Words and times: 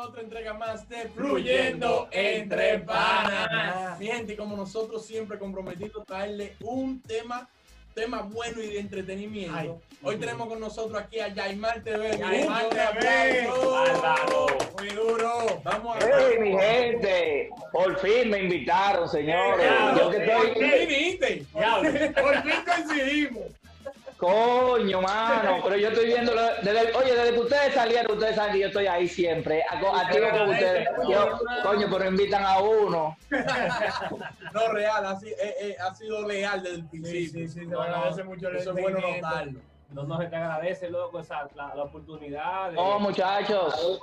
otra 0.00 0.22
entrega 0.22 0.54
más 0.54 0.88
de 0.88 1.08
Fluyendo 1.08 2.08
entre 2.12 2.78
Panas. 2.78 3.98
Mi 3.98 4.06
gente, 4.06 4.36
como 4.36 4.56
nosotros 4.56 5.04
siempre 5.04 5.38
comprometidos 5.38 6.06
traerle 6.06 6.54
un 6.60 7.02
tema 7.02 7.48
tema 7.94 8.22
bueno 8.22 8.62
y 8.62 8.68
de 8.68 8.78
entretenimiento. 8.78 9.80
Hoy 10.04 10.16
tenemos 10.18 10.46
con 10.46 10.60
nosotros 10.60 11.02
aquí 11.02 11.18
a 11.18 11.34
Yaimar 11.34 11.82
TV. 11.82 12.16
Yaimar 12.16 12.68
TV. 12.68 13.48
Muy 14.78 14.88
duro. 14.90 15.60
Vamos 15.64 15.96
a 15.96 16.06
Hey, 16.06 16.38
mi 16.38 16.56
gente, 16.56 17.50
por 17.72 17.98
fin 17.98 18.30
me 18.30 18.42
invitaron, 18.42 19.08
señores. 19.08 19.66
Yo 19.98 20.10
que 20.10 20.20
Por 20.20 20.54
fin 20.54 20.64
estoy, 20.64 20.86
viniste. 20.86 21.44
Por 22.22 22.42
fin 22.42 22.64
coincidimos. 22.64 23.57
Coño, 24.18 25.00
mano, 25.00 25.60
pero 25.62 25.76
yo 25.76 25.88
estoy 25.88 26.06
viendo, 26.06 26.32
desde, 26.62 26.92
oye, 26.96 27.14
desde 27.14 27.32
que 27.34 27.38
ustedes 27.40 27.74
salieron, 27.74 28.12
ustedes 28.12 28.34
saben 28.34 28.52
que 28.52 28.58
yo 28.60 28.66
estoy 28.66 28.86
ahí 28.88 29.08
siempre, 29.08 29.62
activo 29.62 30.28
con 30.30 30.50
ustedes. 30.50 30.88
Yo, 31.08 31.38
coño, 31.62 31.86
pero 31.90 32.08
invitan 32.08 32.44
a 32.44 32.58
uno. 32.60 33.16
No, 34.52 34.68
real, 34.72 35.16
eh, 35.24 35.54
eh, 35.60 35.76
ha 35.78 35.94
sido 35.94 36.26
leal 36.26 36.62
desde 36.62 36.76
el 36.76 36.82
Sí, 36.82 36.88
principio. 36.88 37.48
sí, 37.48 37.48
sí, 37.48 37.66
se 37.68 37.74
agradece 37.74 38.24
mucho 38.24 38.48
el 38.48 38.56
Eso 38.56 38.70
es 38.76 38.82
bueno 38.82 38.98
notarlo. 39.00 39.60
No, 39.90 40.02
no 40.02 40.18
se 40.18 40.26
te 40.26 40.36
agradece, 40.36 40.90
loco, 40.90 41.20
esa, 41.20 41.46
la, 41.54 41.74
la 41.74 41.82
oportunidad. 41.84 42.70
De, 42.70 42.76
No, 42.76 42.98
muchachos. 42.98 44.00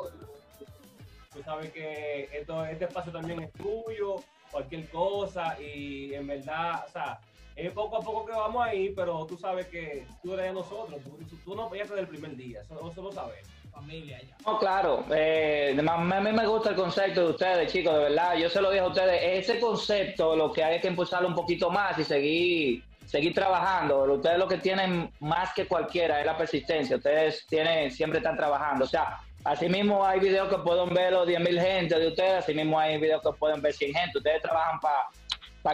Tú 1.33 1.43
sabes 1.43 1.71
que 1.73 2.29
esto, 2.31 2.63
este 2.65 2.85
espacio 2.85 3.11
también 3.11 3.41
es 3.41 3.51
tuyo, 3.53 4.17
cualquier 4.51 4.87
cosa, 4.89 5.59
y 5.59 6.13
en 6.13 6.27
verdad, 6.27 6.85
o 6.87 6.91
sea, 6.91 7.19
es 7.55 7.71
poco 7.71 7.97
a 7.97 8.01
poco 8.01 8.25
que 8.25 8.33
vamos 8.33 8.65
ahí, 8.65 8.89
pero 8.89 9.25
tú 9.25 9.37
sabes 9.37 9.67
que 9.67 10.05
tú 10.21 10.33
eres 10.33 10.47
de 10.47 10.53
nosotros, 10.53 11.01
tú, 11.03 11.17
tú 11.43 11.55
no 11.55 11.63
apoyaste 11.63 11.93
desde 11.93 12.03
el 12.03 12.09
primer 12.09 12.35
día, 12.35 12.61
eso, 12.61 12.91
eso 12.91 13.01
lo 13.01 13.11
sabemos. 13.11 13.49
Familia 13.71 14.21
ya. 14.21 14.37
No, 14.45 14.57
claro, 14.57 15.03
eh, 15.13 15.77
a 15.85 15.97
mí 15.97 16.31
me 16.31 16.47
gusta 16.47 16.69
el 16.69 16.77
concepto 16.77 17.25
de 17.25 17.29
ustedes, 17.31 17.73
chicos, 17.73 17.93
de 17.93 17.99
verdad. 17.99 18.37
Yo 18.37 18.49
se 18.49 18.61
lo 18.61 18.69
dije 18.69 18.81
a 18.81 18.87
ustedes, 18.87 19.49
ese 19.49 19.59
concepto 19.59 20.33
lo 20.33 20.49
que 20.53 20.63
hay 20.63 20.79
que 20.79 20.87
impulsarlo 20.87 21.27
un 21.27 21.35
poquito 21.35 21.69
más 21.69 21.99
y 21.99 22.05
seguir 22.05 22.83
seguir 23.05 23.33
trabajando. 23.33 24.03
Ustedes 24.13 24.37
lo 24.37 24.47
que 24.47 24.57
tienen 24.57 25.11
más 25.19 25.53
que 25.53 25.67
cualquiera 25.67 26.19
es 26.19 26.25
la 26.25 26.37
persistencia. 26.37 26.97
Ustedes 26.97 27.45
tienen 27.47 27.91
siempre 27.91 28.19
están 28.19 28.35
trabajando. 28.35 28.85
O 28.85 28.87
sea, 28.87 29.19
así 29.43 29.69
mismo 29.69 30.05
hay 30.05 30.19
videos 30.19 30.49
que 30.49 30.57
pueden 30.57 30.93
ver 30.93 31.13
los 31.13 31.27
10.000 31.27 31.61
gente 31.61 31.99
de 31.99 32.07
ustedes, 32.07 32.33
así 32.33 32.53
mismo 32.53 32.79
hay 32.79 32.97
videos 32.97 33.21
que 33.21 33.31
pueden 33.37 33.61
ver 33.61 33.73
100 33.73 33.93
gente. 33.93 34.17
Ustedes 34.17 34.41
trabajan 34.41 34.79
para 34.79 35.07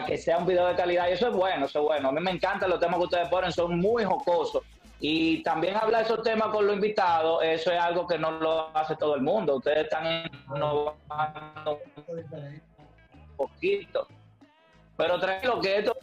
que 0.00 0.16
sea 0.16 0.38
un 0.38 0.46
video 0.46 0.66
de 0.66 0.74
calidad 0.74 1.08
y 1.08 1.12
eso 1.12 1.28
es 1.28 1.34
bueno, 1.34 1.66
eso 1.66 1.80
es 1.80 1.84
bueno. 1.84 2.08
A 2.08 2.12
mí 2.12 2.20
me 2.20 2.30
encantan 2.30 2.70
los 2.70 2.80
temas 2.80 2.96
que 2.98 3.04
ustedes 3.04 3.28
ponen, 3.28 3.52
son 3.52 3.78
muy 3.78 4.04
jocosos. 4.04 4.62
Y 5.00 5.42
también 5.42 5.76
hablar 5.76 6.02
esos 6.04 6.22
temas 6.22 6.48
con 6.48 6.64
los 6.66 6.76
invitados, 6.76 7.42
eso 7.42 7.72
es 7.72 7.78
algo 7.80 8.06
que 8.06 8.16
no 8.18 8.30
lo 8.30 8.76
hace 8.76 8.94
todo 8.96 9.16
el 9.16 9.20
mundo. 9.22 9.56
Ustedes 9.56 9.84
están 9.84 10.30
innovando 10.54 11.80
un 12.06 12.62
poquito. 13.36 14.06
Pero 14.96 15.18
tranquilo 15.20 15.60
que 15.60 15.78
esto 15.78 15.96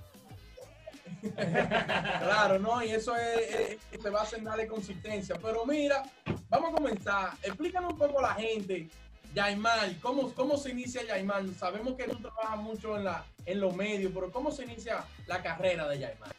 Claro, 1.36 2.60
¿no? 2.60 2.84
Y 2.84 2.92
eso 2.92 3.16
es, 3.16 3.78
es- 3.92 4.00
te 4.02 4.10
va 4.10 4.20
a 4.20 4.24
hacer 4.24 4.42
darle 4.44 4.68
consistencia. 4.68 5.36
Pero 5.42 5.66
mira, 5.66 6.04
vamos 6.50 6.72
a 6.72 6.76
comenzar. 6.76 7.30
Explícanos 7.44 7.94
un 7.94 8.00
poco 8.00 8.20
a 8.20 8.24
la 8.24 8.34
gente, 8.36 8.88
Yaimar, 9.34 9.90
¿cómo, 10.02 10.34
cómo 10.34 10.58
se 10.58 10.72
inicia 10.72 11.04
Yaimar? 11.06 11.44
Sabemos 11.58 11.94
que 11.96 12.06
tú 12.06 12.18
trabajas 12.18 12.58
mucho 12.58 12.98
en, 12.98 13.04
la, 13.04 13.24
en 13.46 13.60
los 13.60 13.76
medios, 13.76 14.12
pero 14.14 14.32
¿cómo 14.32 14.52
se 14.52 14.64
inicia 14.64 15.04
la 15.28 15.42
carrera 15.42 15.88
de 15.88 16.00
Yaimar? 16.00 16.30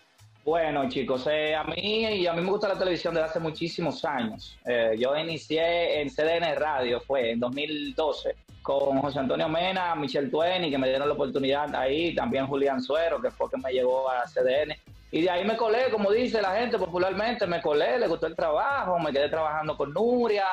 Bueno, 0.45 0.89
chicos, 0.89 1.29
eh, 1.31 1.55
a 1.55 1.65
mí 1.65 2.27
a 2.27 2.33
mí 2.33 2.43
me 2.43 2.51
gusta 2.51 2.67
la 2.67 2.79
televisión 2.79 3.15
desde 3.15 3.29
hace 3.29 3.39
muchísimos 3.39 4.05
años. 4.05 4.59
Eh, 4.67 4.97
yo 4.99 5.17
inicié 5.17 6.01
en 6.01 6.09
CDN 6.09 6.57
Radio, 6.57 7.01
fue 7.01 7.33
en 7.33 7.41
2012, 7.41 8.35
con 8.63 8.99
José 8.99 9.19
Antonio 9.21 9.49
Mena, 9.49 9.95
Michelle 9.95 10.31
Tueni, 10.31 10.71
que 10.71 10.79
me 10.79 10.89
dieron 10.89 11.09
la 11.09 11.15
oportunidad 11.15 11.73
ahí, 11.75 12.15
también 12.15 12.47
Julián 12.47 12.83
Suero, 12.83 13.21
que 13.21 13.31
fue 13.31 13.51
que 13.51 13.59
me 13.59 13.71
llevó 13.71 14.11
a 14.11 14.25
CDN. 14.25 14.75
Y 15.13 15.23
de 15.23 15.31
ahí 15.31 15.45
me 15.45 15.57
colé, 15.57 15.91
como 15.91 16.11
dice 16.11 16.41
la 16.41 16.57
gente 16.57 16.79
popularmente, 16.79 17.47
me 17.47 17.61
colé, 17.61 17.99
le 17.99 18.09
gustó 18.09 18.27
el 18.27 18.35
trabajo, 18.35 18.99
me 18.99 19.13
quedé 19.13 19.29
trabajando 19.29 19.77
con 19.77 19.93
Nuria 19.93 20.47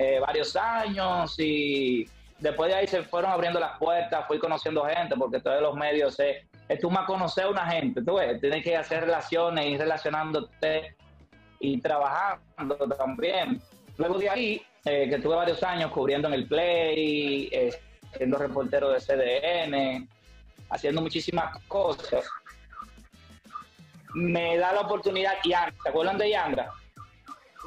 eh, 0.00 0.18
varios 0.18 0.56
años 0.56 1.34
y 1.38 2.08
después 2.38 2.70
de 2.70 2.76
ahí 2.76 2.86
se 2.86 3.02
fueron 3.02 3.32
abriendo 3.32 3.60
las 3.60 3.76
puertas, 3.76 4.26
fui 4.26 4.38
conociendo 4.38 4.82
gente, 4.86 5.14
porque 5.14 5.40
todos 5.40 5.60
los 5.60 5.74
medios 5.74 6.18
es, 6.18 6.38
es 6.66 6.80
tú 6.80 6.90
más 6.90 7.04
conocer 7.04 7.44
a 7.44 7.48
una 7.50 7.66
gente, 7.66 8.02
tú 8.02 8.14
ves, 8.14 8.40
tienes 8.40 8.64
que 8.64 8.74
hacer 8.74 9.04
relaciones, 9.04 9.66
ir 9.66 9.78
relacionándote 9.78 10.96
y 11.58 11.82
trabajando 11.82 12.76
también. 12.96 13.60
Luego 13.98 14.18
de 14.18 14.30
ahí, 14.30 14.62
eh, 14.86 15.06
que 15.10 15.18
tuve 15.18 15.36
varios 15.36 15.62
años 15.62 15.90
cubriendo 15.92 16.28
en 16.28 16.34
el 16.34 16.48
Play, 16.48 17.50
eh, 17.52 17.78
siendo 18.16 18.38
reportero 18.38 18.92
de 18.92 19.00
CDN, 19.00 20.08
haciendo 20.70 21.02
muchísimas 21.02 21.58
cosas, 21.68 22.24
me 24.14 24.56
da 24.56 24.72
la 24.72 24.80
oportunidad, 24.80 25.34
Yandra, 25.44 25.76
¿se 25.82 25.88
acuerdan 25.90 26.16
de 26.16 26.30
Yandra? 26.30 26.72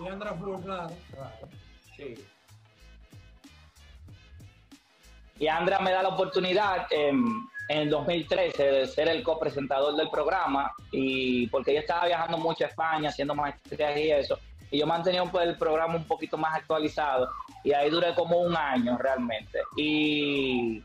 Y 0.03 0.07
Andra 0.07 0.33
Full, 0.33 0.63
claro. 0.63 0.89
Sí. 1.95 2.15
Y 5.39 5.47
Andra 5.47 5.79
me 5.79 5.91
da 5.91 6.03
la 6.03 6.09
oportunidad 6.09 6.87
en, 6.91 7.25
en 7.69 7.79
el 7.79 7.89
2013 7.89 8.63
de 8.63 8.87
ser 8.87 9.09
el 9.09 9.23
copresentador 9.23 9.95
del 9.95 10.09
programa 10.09 10.71
y 10.91 11.47
porque 11.47 11.73
yo 11.73 11.79
estaba 11.79 12.05
viajando 12.05 12.37
mucho 12.37 12.65
a 12.65 12.67
España 12.67 13.09
haciendo 13.09 13.35
maestrías 13.35 13.97
y 13.97 14.11
eso 14.11 14.39
y 14.71 14.79
yo 14.79 14.87
mantenía 14.87 15.23
pues, 15.25 15.47
el 15.47 15.57
programa 15.57 15.95
un 15.95 16.05
poquito 16.05 16.37
más 16.37 16.55
actualizado 16.55 17.29
y 17.63 17.73
ahí 17.73 17.89
duré 17.89 18.13
como 18.15 18.39
un 18.39 18.55
año 18.55 18.97
realmente 18.97 19.59
y, 19.77 20.83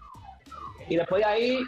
y 0.89 0.97
después 0.97 1.21
de 1.21 1.25
ahí 1.25 1.59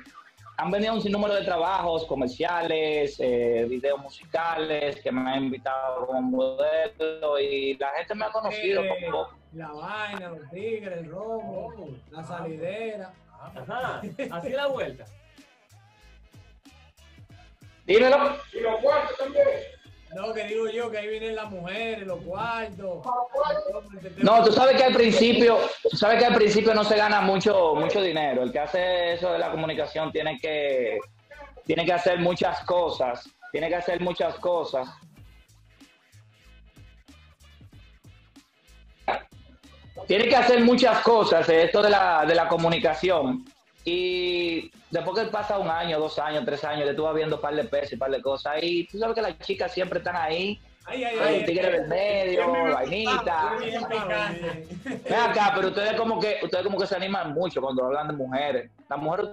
han 0.61 0.71
venido 0.71 0.93
un 0.93 1.01
sinnúmero 1.01 1.35
de 1.35 1.43
trabajos 1.43 2.05
comerciales, 2.05 3.17
eh, 3.19 3.65
videos 3.67 3.99
musicales 3.99 5.01
que 5.01 5.11
me 5.11 5.31
han 5.31 5.45
invitado 5.45 6.07
como 6.07 6.21
modelo 6.21 7.39
y 7.39 7.79
la 7.79 7.89
gente 7.97 8.15
me 8.15 8.27
ha 8.27 8.31
conocido 8.31 8.85
Eh, 8.85 8.89
como 8.89 9.29
La 9.55 9.69
vaina, 9.73 10.29
los 10.29 10.51
tigres, 10.51 10.99
el 10.99 11.11
robo, 11.11 11.89
la 12.11 12.23
salidera. 12.23 13.11
Ajá, 13.41 14.03
así 14.33 14.51
la 14.51 14.67
vuelta. 14.67 15.07
Dímelo. 17.87 18.37
No, 20.15 20.35
que 20.35 20.45
digo 20.45 20.69
yo 20.69 20.91
que 20.91 20.99
ahí 20.99 21.09
vienen 21.09 21.37
las 21.37 21.49
mujeres, 21.51 22.05
los 22.05 22.21
cuartos. 22.25 23.07
No, 24.19 24.45
tú 24.45 24.53
sabes 24.53 24.77
que 24.77 24.85
al 24.85 24.93
principio, 24.93 25.59
tú 25.89 25.97
sabes 25.97 26.19
que 26.19 26.27
al 26.27 26.35
principio 26.35 26.75
no 26.75 26.83
se 26.83 26.97
gana 26.97 27.21
mucho, 27.21 27.75
mucho 27.77 28.03
dinero. 28.03 28.43
El 28.43 28.51
que 28.51 28.59
hace 28.59 29.15
eso 29.15 29.33
de 29.33 29.39
la 29.39 29.53
comunicación 29.53 30.11
tiene 30.11 30.37
que, 30.39 30.99
tiene 31.65 31.85
que 31.85 31.93
hacer 31.93 32.19
muchas 32.19 32.61
cosas, 32.65 33.29
tiene 33.53 33.69
que 33.69 33.77
hacer 33.77 34.01
muchas 34.01 34.35
cosas. 34.37 34.89
Tiene 40.09 40.29
que 40.29 40.37
hacer 40.37 40.65
muchas 40.65 41.03
cosas 41.03 41.49
esto 41.49 41.83
de 41.83 41.91
la, 41.91 42.25
de 42.27 42.35
la 42.35 42.49
comunicación. 42.49 43.45
Y 43.85 44.71
después 44.91 45.25
que 45.25 45.31
pasa 45.31 45.59
un 45.59 45.69
año, 45.69 45.99
dos 45.99 46.19
años, 46.19 46.45
tres 46.45 46.63
años, 46.65 46.87
que 46.89 46.95
tú 46.95 47.05
vas 47.05 47.15
viendo 47.15 47.37
un 47.37 47.43
par 47.43 47.55
de 47.55 47.65
pesos 47.65 47.95
y 47.95 47.97
par 47.97 48.11
de 48.11 48.21
cosas. 48.21 48.57
Y 48.63 48.87
tú 48.87 48.99
sabes 48.99 49.15
que 49.15 49.23
las 49.23 49.39
chicas 49.39 49.73
siempre 49.73 49.99
están 49.99 50.17
ahí, 50.17 50.61
Ay, 50.87 51.05
ay, 51.05 51.45
tigre 51.45 51.71
del 51.71 51.89
medio, 51.89 52.51
vainita. 52.53 53.53
Ven 53.61 55.15
acá, 55.15 55.53
pero 55.55 55.69
ustedes 55.69 55.93
como 55.95 56.19
que 56.19 56.39
ustedes 56.43 56.65
como 56.65 56.79
que 56.79 56.87
se 56.87 56.97
animan 56.97 57.33
mucho 57.33 57.61
cuando 57.61 57.85
hablan 57.87 58.09
de 58.09 58.15
mujeres. 58.15 58.71
Las 58.89 58.99
mujeres 58.99 59.29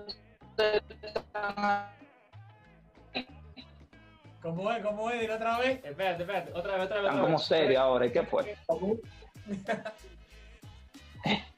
están- 1.01 1.87
¿Cómo 4.41 4.71
es? 4.71 4.83
¿Cómo 4.83 5.09
es? 5.09 5.21
Dile 5.21 5.33
otra 5.33 5.57
vez. 5.59 5.83
Espérate, 5.83 6.23
espérate, 6.23 6.51
otra 6.53 6.75
vez, 6.77 6.85
otra 6.85 7.01
vez. 7.01 7.03
están 7.05 7.05
otra 7.05 7.21
como 7.21 7.37
vez. 7.37 7.45
serias 7.47 7.81
ahora. 7.81 8.05
¿Y 8.05 8.11
qué 8.11 8.23
fue? 8.23 8.55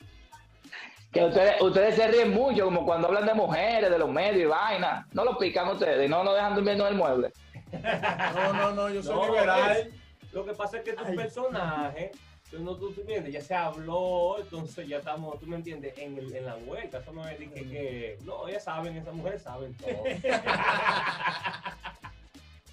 Que 1.20 1.26
ustedes, 1.26 1.62
ustedes 1.62 1.96
se 1.96 2.08
ríen 2.08 2.34
mucho, 2.34 2.66
como 2.66 2.86
cuando 2.86 3.08
hablan 3.08 3.26
de 3.26 3.34
mujeres, 3.34 3.90
de 3.90 3.98
los 4.00 4.10
medios 4.10 4.38
y 4.38 4.46
vaina. 4.46 5.08
No 5.14 5.24
lo 5.26 5.38
pican 5.38 5.68
ustedes 5.70 6.08
y 6.08 6.10
no 6.10 6.24
lo 6.24 6.34
dejan 6.34 6.56
durmiendo 6.56 6.86
en 6.88 6.94
el 6.94 6.98
mueble. 6.98 7.32
No, 7.72 8.54
no, 8.54 8.72
no, 8.72 8.90
yo 8.90 9.04
soy 9.04 9.16
No, 9.16 9.32
liberal. 9.34 9.78
es- 9.78 9.88
Lo 10.34 10.46
que 10.46 10.54
pasa 10.54 10.78
es 10.78 10.84
que 10.84 10.94
tu 10.94 11.16
personaje, 11.16 12.12
tú, 12.52 12.60
no, 12.60 12.76
tú, 12.76 12.92
tú 12.92 13.02
entiendes, 13.02 13.34
ya 13.34 13.42
se 13.42 13.56
habló, 13.56 14.38
entonces 14.40 14.88
ya 14.88 14.98
estamos, 14.98 15.40
tú 15.40 15.48
me 15.48 15.56
entiendes, 15.56 15.98
en, 15.98 16.18
el, 16.18 16.34
en 16.36 16.46
la 16.46 16.56
vuelta. 16.56 17.00
Eso 17.00 17.12
no 17.14 17.28
es 17.28 17.38
que- 17.38 18.18
no, 18.24 18.48
ellas 18.48 18.64
saben, 18.64 18.96
esas 18.96 19.14
mujeres 19.14 19.42
saben 19.44 19.74
todo. 19.76 20.04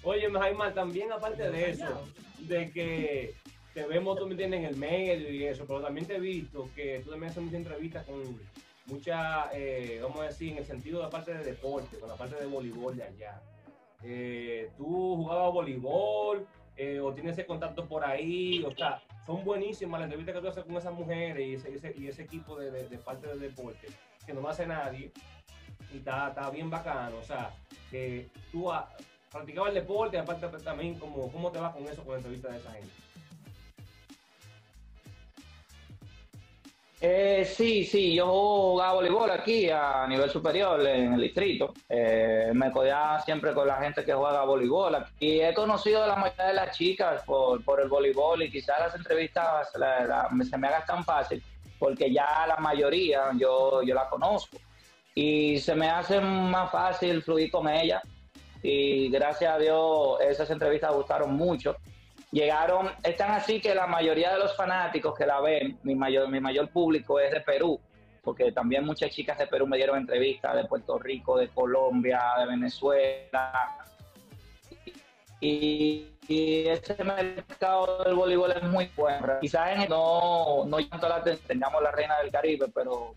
Oye, 0.03 0.29
Jaime, 0.31 0.71
también 0.71 1.11
aparte 1.11 1.49
de 1.49 1.71
eso, 1.71 2.07
de 2.39 2.71
que 2.71 3.35
te 3.77 3.85
vemos, 3.85 4.17
tú 4.17 4.25
me 4.25 4.31
entiendes, 4.31 4.61
en 4.61 4.65
el 4.65 4.75
medio 4.75 5.31
y 5.31 5.43
eso, 5.45 5.65
pero 5.67 5.81
también 5.81 6.07
te 6.07 6.15
he 6.15 6.19
visto 6.19 6.67
que 6.75 6.99
tú 7.03 7.11
también 7.11 7.29
haces 7.29 7.43
muchas 7.43 7.59
entrevistas 7.59 8.03
con 8.07 8.23
mucha, 8.87 9.51
eh, 9.53 9.99
vamos 10.01 10.19
a 10.21 10.23
decir, 10.23 10.53
en 10.53 10.57
el 10.57 10.65
sentido 10.65 10.97
de 10.97 11.03
la 11.03 11.09
parte 11.11 11.31
de 11.31 11.43
deporte, 11.43 11.99
con 11.99 12.09
la 12.09 12.15
parte 12.15 12.37
de 12.37 12.47
voleibol 12.47 12.97
de 12.97 13.03
allá. 13.03 13.39
Eh, 14.03 14.71
¿Tú 14.77 15.15
jugabas 15.17 15.53
voleibol 15.53 16.47
eh, 16.75 16.99
o 16.99 17.13
tienes 17.13 17.33
ese 17.33 17.45
contacto 17.45 17.85
por 17.85 18.03
ahí? 18.03 18.63
O 18.63 18.71
sea, 18.75 18.99
son 19.27 19.43
buenísimas 19.45 19.99
las 19.99 20.07
entrevistas 20.07 20.33
que 20.33 20.41
tú 20.41 20.47
haces 20.47 20.63
con 20.63 20.75
esas 20.77 20.93
mujeres 20.95 21.47
y 21.47 21.53
ese, 21.75 21.93
y 21.99 22.07
ese 22.07 22.23
equipo 22.23 22.57
de, 22.57 22.71
de- 22.71 22.89
de 22.89 22.97
parte 22.97 23.27
del 23.27 23.39
deporte, 23.39 23.89
que 24.25 24.33
no 24.33 24.41
lo 24.41 24.49
hace 24.49 24.65
nadie, 24.65 25.11
y 25.93 25.97
está, 25.97 26.29
está 26.29 26.49
bien 26.49 26.71
bacano, 26.71 27.17
o 27.17 27.23
sea, 27.23 27.53
que 27.91 28.27
tú 28.51 28.71
has 28.71 28.85
practicado 29.31 29.67
el 29.67 29.75
deporte, 29.75 30.17
aparte 30.17 30.47
también, 30.63 30.95
como, 30.97 31.31
¿cómo 31.31 31.51
te 31.51 31.59
va 31.59 31.71
con 31.71 31.83
eso, 31.87 32.01
con 32.03 32.13
la 32.13 32.17
entrevista 32.17 32.47
de 32.49 32.57
esa 32.57 32.71
gente? 32.71 32.89
Eh, 36.99 37.45
sí, 37.45 37.83
sí, 37.83 38.15
yo 38.15 38.25
jugaba 38.25 38.93
voleibol 38.93 39.29
aquí 39.29 39.69
a 39.69 40.07
nivel 40.07 40.29
superior 40.31 40.81
en 40.87 41.13
el 41.13 41.21
distrito. 41.21 41.73
Eh, 41.87 42.49
me 42.55 42.71
codea 42.71 43.19
siempre 43.23 43.53
con 43.53 43.67
la 43.67 43.75
gente 43.77 44.03
que 44.03 44.13
juega 44.13 44.43
voleibol. 44.45 45.05
Y 45.19 45.39
he 45.41 45.53
conocido 45.53 46.03
a 46.03 46.07
la 46.07 46.15
mayoría 46.15 46.45
de 46.45 46.53
las 46.55 46.75
chicas 46.75 47.21
por, 47.23 47.63
por 47.63 47.79
el 47.81 47.87
voleibol 47.87 48.41
y 48.41 48.49
quizás 48.51 48.79
las 48.79 48.95
entrevistas 48.95 49.69
la- 49.75 50.05
la- 50.05 50.29
se 50.43 50.57
me 50.57 50.67
hagan 50.67 50.85
tan 50.87 51.03
fácil 51.03 51.43
porque 51.77 52.11
ya 52.11 52.45
la 52.47 52.55
mayoría 52.57 53.29
yo, 53.37 53.83
yo 53.83 53.93
la 53.93 54.09
conozco. 54.09 54.57
Y 55.13 55.59
se 55.59 55.75
me 55.75 55.89
hace 55.89 56.19
más 56.19 56.71
fácil 56.71 57.21
fluir 57.21 57.51
con 57.51 57.69
ella. 57.69 58.01
Y 58.63 59.09
gracias 59.09 59.53
a 59.53 59.59
Dios 59.59 60.19
esas 60.21 60.49
entrevistas 60.49 60.91
gustaron 60.95 61.35
mucho 61.35 61.75
llegaron, 62.31 62.89
están 63.03 63.31
así 63.31 63.61
que 63.61 63.73
la 63.75 63.87
mayoría 63.87 64.33
de 64.33 64.39
los 64.39 64.55
fanáticos 64.55 65.15
que 65.17 65.25
la 65.25 65.39
ven, 65.41 65.79
mi 65.83 65.95
mayor, 65.95 66.27
mi 66.29 66.39
mayor 66.39 66.69
público 66.69 67.19
es 67.19 67.31
de 67.31 67.41
Perú, 67.41 67.79
porque 68.21 68.51
también 68.51 68.85
muchas 68.85 69.11
chicas 69.11 69.37
de 69.37 69.47
Perú 69.47 69.65
me 69.67 69.77
dieron 69.77 69.97
entrevistas 69.97 70.55
de 70.55 70.65
Puerto 70.65 70.97
Rico, 70.99 71.37
de 71.37 71.47
Colombia, 71.49 72.21
de 72.39 72.45
Venezuela. 72.47 73.77
Y, 75.39 76.07
y 76.27 76.67
ese 76.67 77.01
mercado 77.03 78.03
del 78.03 78.15
voleibol 78.15 78.51
es 78.51 78.63
muy 78.63 78.89
bueno. 78.95 79.39
Quizás 79.39 79.87
no, 79.87 80.65
no 80.65 80.87
tanto 80.87 81.07
la 81.07 81.23
ten- 81.23 81.37
tengamos 81.47 81.81
la 81.83 81.91
Reina 81.91 82.17
del 82.19 82.31
Caribe, 82.31 82.65
pero 82.73 83.13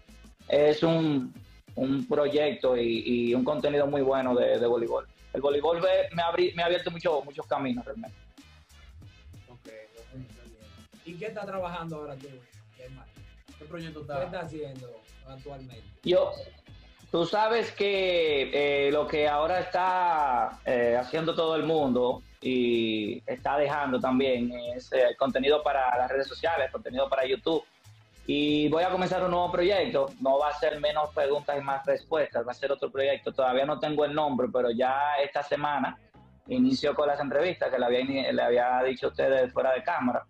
es 0.46 0.82
un, 0.82 1.32
un 1.76 2.06
proyecto 2.06 2.76
y, 2.76 3.34
un 3.34 3.42
contenido 3.42 3.86
muy 3.86 4.02
bueno 4.02 4.34
de, 4.34 4.58
voleibol. 4.66 5.06
El 5.32 5.40
voleibol 5.40 5.80
me, 5.80 6.22
ha 6.22 6.30
me 6.54 6.62
ha 6.62 6.66
abierto 6.66 6.90
mucho- 6.90 7.22
muchos 7.24 7.46
caminos 7.46 7.84
realmente. 7.86 8.16
Qué 11.20 11.26
está 11.26 11.44
trabajando 11.44 11.96
ahora 11.96 12.17
tú? 12.17 12.28
¿Qué 12.76 13.64
proyecto 13.67 14.00
¿Qué 14.06 14.12
está? 14.12 14.25
está 14.25 14.40
haciendo 14.40 15.00
actualmente? 15.28 15.84
Yo, 16.02 16.32
tú 17.11 17.26
sabes 17.26 17.70
que 17.72 18.87
eh, 18.87 18.90
lo 18.90 19.06
que 19.06 19.28
ahora 19.28 19.61
está 19.61 20.61
eh, 20.64 20.96
haciendo 20.99 21.34
todo 21.34 21.56
el 21.56 21.64
mundo 21.64 22.22
y 22.40 23.22
está 23.26 23.58
dejando 23.58 24.00
también 24.00 24.50
es 24.75 24.90
eh, 24.93 25.14
contenido 25.19 25.62
para 25.62 25.96
las 25.99 26.11
redes 26.11 26.26
sociales, 26.26 26.72
contenido 26.72 27.08
para 27.08 27.26
YouTube. 27.26 27.62
Y 28.26 28.69
voy 28.69 28.82
a 28.82 28.90
comenzar 28.90 29.23
un 29.23 29.32
nuevo 29.32 29.52
proyecto. 29.52 30.06
No 30.20 30.38
va 30.38 30.49
a 30.49 30.58
ser 30.58 30.81
menos 30.81 31.12
preguntas 31.14 31.58
y 31.58 31.61
más 31.62 31.84
respuestas, 31.84 32.46
va 32.46 32.52
a 32.52 32.55
ser 32.55 32.73
otro 32.73 32.90
proyecto. 32.90 33.32
Todavía 33.32 33.66
no 33.66 33.78
tengo 33.78 34.06
el 34.06 34.14
nombre, 34.14 34.49
pero 34.50 34.70
ya 34.70 35.16
esta 35.23 35.43
semana 35.43 35.99
inicio 36.49 36.94
con 36.94 37.08
las 37.08 37.20
entrevistas 37.20 37.70
que 37.70 37.78
le 37.78 37.84
había, 37.84 38.32
le 38.32 38.43
había 38.43 38.82
dicho 38.84 39.06
a 39.06 39.11
ustedes 39.11 39.52
fuera 39.52 39.75
de 39.75 39.82
cámara. 39.82 40.25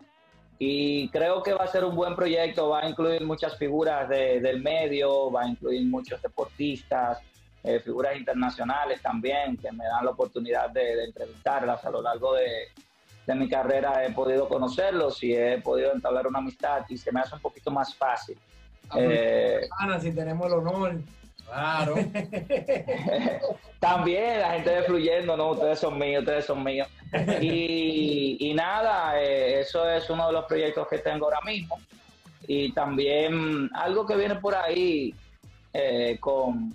Y 0.63 1.09
creo 1.09 1.41
que 1.41 1.53
va 1.53 1.63
a 1.63 1.67
ser 1.67 1.83
un 1.83 1.95
buen 1.95 2.15
proyecto, 2.15 2.69
va 2.69 2.81
a 2.81 2.87
incluir 2.87 3.23
muchas 3.25 3.57
figuras 3.57 4.07
de- 4.07 4.39
del 4.41 4.61
medio, 4.61 5.31
va 5.31 5.41
a 5.41 5.47
incluir 5.47 5.83
muchos 5.87 6.21
deportistas, 6.21 7.17
eh, 7.63 7.79
figuras 7.79 8.15
internacionales 8.15 9.01
también, 9.01 9.57
que 9.57 9.71
me 9.71 9.85
dan 9.85 10.05
la 10.05 10.11
oportunidad 10.11 10.69
de, 10.69 10.95
de 10.97 11.05
entrevistarlas 11.05 11.83
a 11.83 11.89
lo 11.89 12.03
largo 12.03 12.35
de, 12.35 12.67
de 13.25 13.33
mi 13.33 13.49
carrera. 13.49 14.05
He 14.05 14.11
podido 14.11 14.47
conocerlos 14.47 15.23
y 15.23 15.33
he 15.35 15.59
podido 15.61 15.93
entablar 15.93 16.27
una 16.27 16.37
amistad 16.37 16.85
y 16.89 16.95
se 16.95 17.11
me 17.11 17.21
hace 17.21 17.33
un 17.33 17.41
poquito 17.41 17.71
más 17.71 17.95
fácil. 17.95 18.37
Eh, 18.95 19.67
Ana, 19.79 19.99
si 19.99 20.11
tenemos 20.11 20.45
el 20.45 20.53
honor. 20.59 20.93
Claro. 21.47 21.95
También 23.79 24.39
la 24.39 24.51
gente 24.53 24.69
de 24.69 24.83
Fluyendo, 24.83 25.35
no, 25.35 25.51
ustedes 25.51 25.79
son 25.79 25.97
míos, 25.97 26.21
ustedes 26.21 26.45
son 26.45 26.63
míos. 26.63 26.87
Y, 27.41 28.37
y 28.39 28.53
nada, 28.53 29.21
eh, 29.21 29.59
eso 29.59 29.89
es 29.89 30.09
uno 30.09 30.27
de 30.27 30.33
los 30.33 30.45
proyectos 30.45 30.87
que 30.87 30.99
tengo 30.99 31.25
ahora 31.25 31.41
mismo. 31.45 31.77
Y 32.47 32.71
también 32.73 33.69
algo 33.73 34.05
que 34.05 34.15
viene 34.15 34.35
por 34.35 34.55
ahí 34.55 35.13
eh, 35.73 36.17
con, 36.19 36.73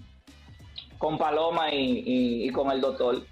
con 0.98 1.18
Paloma 1.18 1.72
y, 1.72 2.02
y- 2.06 2.48
y 2.48 2.50
con 2.50 2.70
el 2.70 2.80
doctor, 2.80 3.22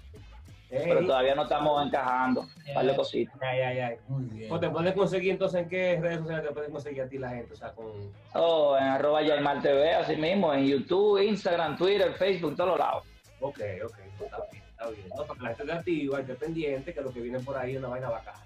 pero 0.69 1.05
todavía 1.05 1.35
no 1.35 1.43
estamos 1.43 1.85
encajando. 1.85 2.41
Un 2.67 2.73
par 2.73 2.85
de 2.85 2.95
cositas. 2.95 3.35
ay, 3.41 3.61
ay, 3.61 3.79
ay. 3.79 3.95
Muy 4.07 4.25
bien. 4.25 4.49
Pues 4.49 4.61
te 4.61 4.69
puedes 4.69 4.93
conseguir 4.93 5.31
entonces 5.31 5.61
en 5.61 5.69
qué 5.69 5.97
redes 6.01 6.19
sociales 6.19 6.47
te 6.47 6.53
pueden 6.53 6.71
conseguir 6.71 7.01
a 7.03 7.07
ti 7.07 7.17
la 7.17 7.29
gente, 7.29 7.53
o 7.53 7.55
sea, 7.55 7.71
con... 7.71 7.85
Oh, 8.33 8.75
en 8.77 8.83
arroba 8.83 9.21
Yaimar 9.21 9.61
TV, 9.61 9.93
así 9.93 10.15
mismo, 10.17 10.53
en 10.53 10.65
YouTube, 10.65 11.19
Instagram, 11.23 11.77
Twitter, 11.77 12.13
Facebook, 12.15 12.55
todos 12.57 12.77
lados. 12.77 13.03
Ok, 13.39 13.59
ok, 13.85 13.93
está 14.89 14.95
bien, 14.95 15.07
está 15.07 15.15
bien. 15.15 15.17
¿no? 15.17 15.25
Para 15.25 15.37
que 15.37 15.43
la 15.43 15.49
gente 15.49 15.63
esté 15.63 15.73
activa, 15.73 16.19
esté 16.21 16.33
pendiente, 16.35 16.93
que 16.93 17.01
lo 17.01 17.11
que 17.13 17.21
viene 17.21 17.39
por 17.39 17.57
ahí 17.57 17.73
es 17.73 17.77
una 17.79 17.87
vaina 17.89 18.09
bacana. 18.09 18.39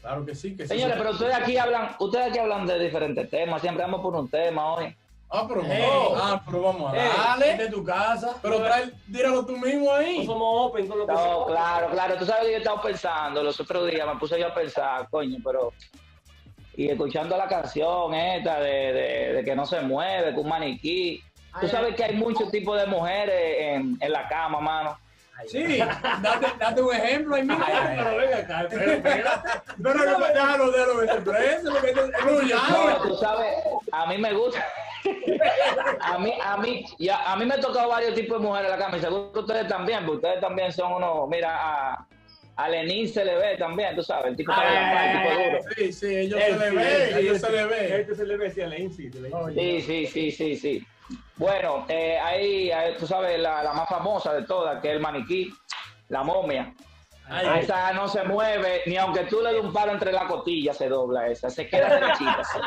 Claro 0.00 0.26
que 0.26 0.34
sí, 0.34 0.56
que 0.56 0.64
sí. 0.64 0.68
Señores, 0.68 0.96
pero 0.98 1.10
ustedes 1.12 1.34
aquí 1.34 1.56
hablan, 1.56 1.94
ustedes 2.00 2.26
aquí 2.28 2.38
hablan 2.38 2.66
de 2.66 2.78
diferentes 2.78 3.30
temas, 3.30 3.60
siempre 3.62 3.84
vamos 3.84 4.00
por 4.00 4.14
un 4.16 4.28
tema 4.28 4.74
hoy. 4.74 4.96
Ah, 5.34 5.46
pero, 5.48 5.62
Ey. 5.64 5.82
ah, 6.16 6.42
pero 6.44 6.60
vamos 6.60 6.92
a 6.92 6.96
Ey. 6.96 7.08
darle. 7.16 7.56
de 7.64 7.70
tu 7.70 7.82
casa. 7.84 8.36
Pero 8.42 8.58
trae, 8.62 8.90
díralo 9.06 9.46
tú 9.46 9.56
mismo 9.56 9.86
No 9.86 9.92
ahí. 9.94 10.26
somos 10.26 10.68
open 10.70 10.86
con 10.88 10.98
lo 10.98 11.06
que 11.06 11.12
No, 11.12 11.18
somos. 11.18 11.46
claro, 11.52 11.88
claro. 11.90 12.16
Tú 12.16 12.26
sabes 12.26 12.44
que 12.46 12.52
yo 12.52 12.58
estaba 12.58 12.82
pensando 12.82 13.42
los 13.42 13.58
otros 13.58 13.90
días, 13.90 14.06
me 14.06 14.18
puse 14.20 14.38
yo 14.38 14.48
a 14.48 14.54
pensar, 14.54 15.08
coño, 15.08 15.38
pero. 15.42 15.72
Y 16.76 16.88
escuchando 16.88 17.36
la 17.36 17.46
canción 17.48 18.14
esta 18.14 18.58
de, 18.60 18.92
de- 18.92 19.32
de 19.34 19.44
que 19.44 19.54
no 19.54 19.64
se 19.66 19.80
mueve, 19.82 20.34
que 20.34 20.40
un 20.40 20.48
maniquí. 20.48 21.22
Tú 21.60 21.68
sabes 21.68 21.94
que 21.94 22.04
hay 22.04 22.14
muchos 22.16 22.50
tipos 22.50 22.78
de 22.80 22.86
mujeres 22.86 23.56
en, 23.58 23.96
en 24.00 24.12
la 24.12 24.26
cama, 24.28 24.58
mano. 24.60 24.98
Sí, 25.48 25.78
date, 26.22 26.46
date 26.58 26.82
un 26.82 26.94
ejemplo 26.94 27.34
ahí 27.34 27.42
mismo. 27.42 27.64
Pero 27.96 28.16
venga 28.16 28.36
acá, 28.38 28.66
pero 28.70 28.92
espérate. 28.92 29.48
Pero 29.82 29.94
no, 29.94 30.18
déjalo, 30.26 30.70
déjalo 30.70 31.00
que 31.00 31.06
se 31.06 31.14
exprese, 31.14 31.70
porque 31.70 31.88
esto 31.90 32.04
es 32.04 32.70
No, 32.70 33.02
tú 33.02 33.16
sabes, 33.16 33.54
a 33.90 34.06
mí 34.06 34.18
me 34.18 34.32
gusta. 34.32 34.64
A 36.00 36.16
mí, 36.18 36.32
a 36.40 36.56
mí, 36.58 36.84
ya, 37.00 37.32
a 37.32 37.36
mí 37.36 37.44
me 37.44 37.54
ha 37.54 37.60
tocado 37.60 37.88
varios 37.88 38.14
tipos 38.14 38.40
de 38.40 38.46
mujeres 38.46 38.70
en 38.72 38.78
la 38.78 38.84
cama 38.84 38.96
y 38.98 39.00
seguro 39.00 39.32
que 39.32 39.38
ustedes 39.40 39.66
también, 39.66 40.06
porque 40.06 40.18
ustedes 40.18 40.40
también 40.40 40.72
son 40.72 40.92
unos, 40.92 41.28
mira, 41.28 41.56
a, 41.60 42.06
a 42.56 42.68
Lenín 42.68 43.08
se 43.08 43.24
le 43.24 43.34
ve 43.36 43.56
también, 43.56 43.96
tú 43.96 44.02
sabes, 44.04 44.26
el 44.26 44.36
tipo, 44.36 44.52
Ay, 44.54 44.76
ay, 44.76 45.08
el 45.08 45.22
tipo 45.22 45.44
duro. 45.44 45.74
Sí, 45.76 45.92
sí, 45.92 46.16
ellos 46.16 46.40
Él 46.40 46.58
se 46.58 46.58
le 46.58 46.70
sí, 46.70 46.76
ve, 46.76 47.04
él 47.10 47.18
ellos 47.18 47.38
sí. 47.38 47.44
se 47.46 47.52
le 47.52 47.66
ve. 47.66 48.00
Este 48.00 48.14
se 48.14 48.26
le 48.26 48.36
ve, 48.36 48.50
sí, 48.50 48.60
a 48.60 48.66
la 48.68 48.78
Insi, 48.78 49.10
se 49.10 49.20
le 49.20 49.28
dice. 49.28 49.36
Oye. 49.36 49.80
Sí, 49.80 50.06
sí, 50.06 50.06
sí, 50.06 50.30
sí, 50.30 50.56
sí. 50.56 50.86
Bueno, 51.36 51.86
eh, 51.88 52.18
hay, 52.18 52.70
hay, 52.70 52.96
tú 52.96 53.06
sabes, 53.06 53.38
la, 53.40 53.62
la 53.62 53.72
más 53.72 53.88
famosa 53.88 54.32
de 54.32 54.42
todas, 54.42 54.80
que 54.80 54.88
es 54.88 54.94
el 54.94 55.00
maniquí, 55.00 55.52
la 56.08 56.22
momia. 56.22 56.72
Ay, 57.28 57.60
Esa 57.60 57.92
no 57.92 58.08
se 58.08 58.24
mueve, 58.24 58.82
ni 58.86 58.96
aunque 58.96 59.24
tú 59.24 59.40
le 59.40 59.52
des 59.54 59.62
un 59.62 59.72
palo 59.72 59.92
entre 59.92 60.12
la 60.12 60.26
costilla, 60.26 60.74
se 60.74 60.88
dobla 60.88 61.28
esa, 61.28 61.48
se 61.50 61.68
queda 61.68 61.88
derechita. 61.94 62.42
Se 62.44 62.58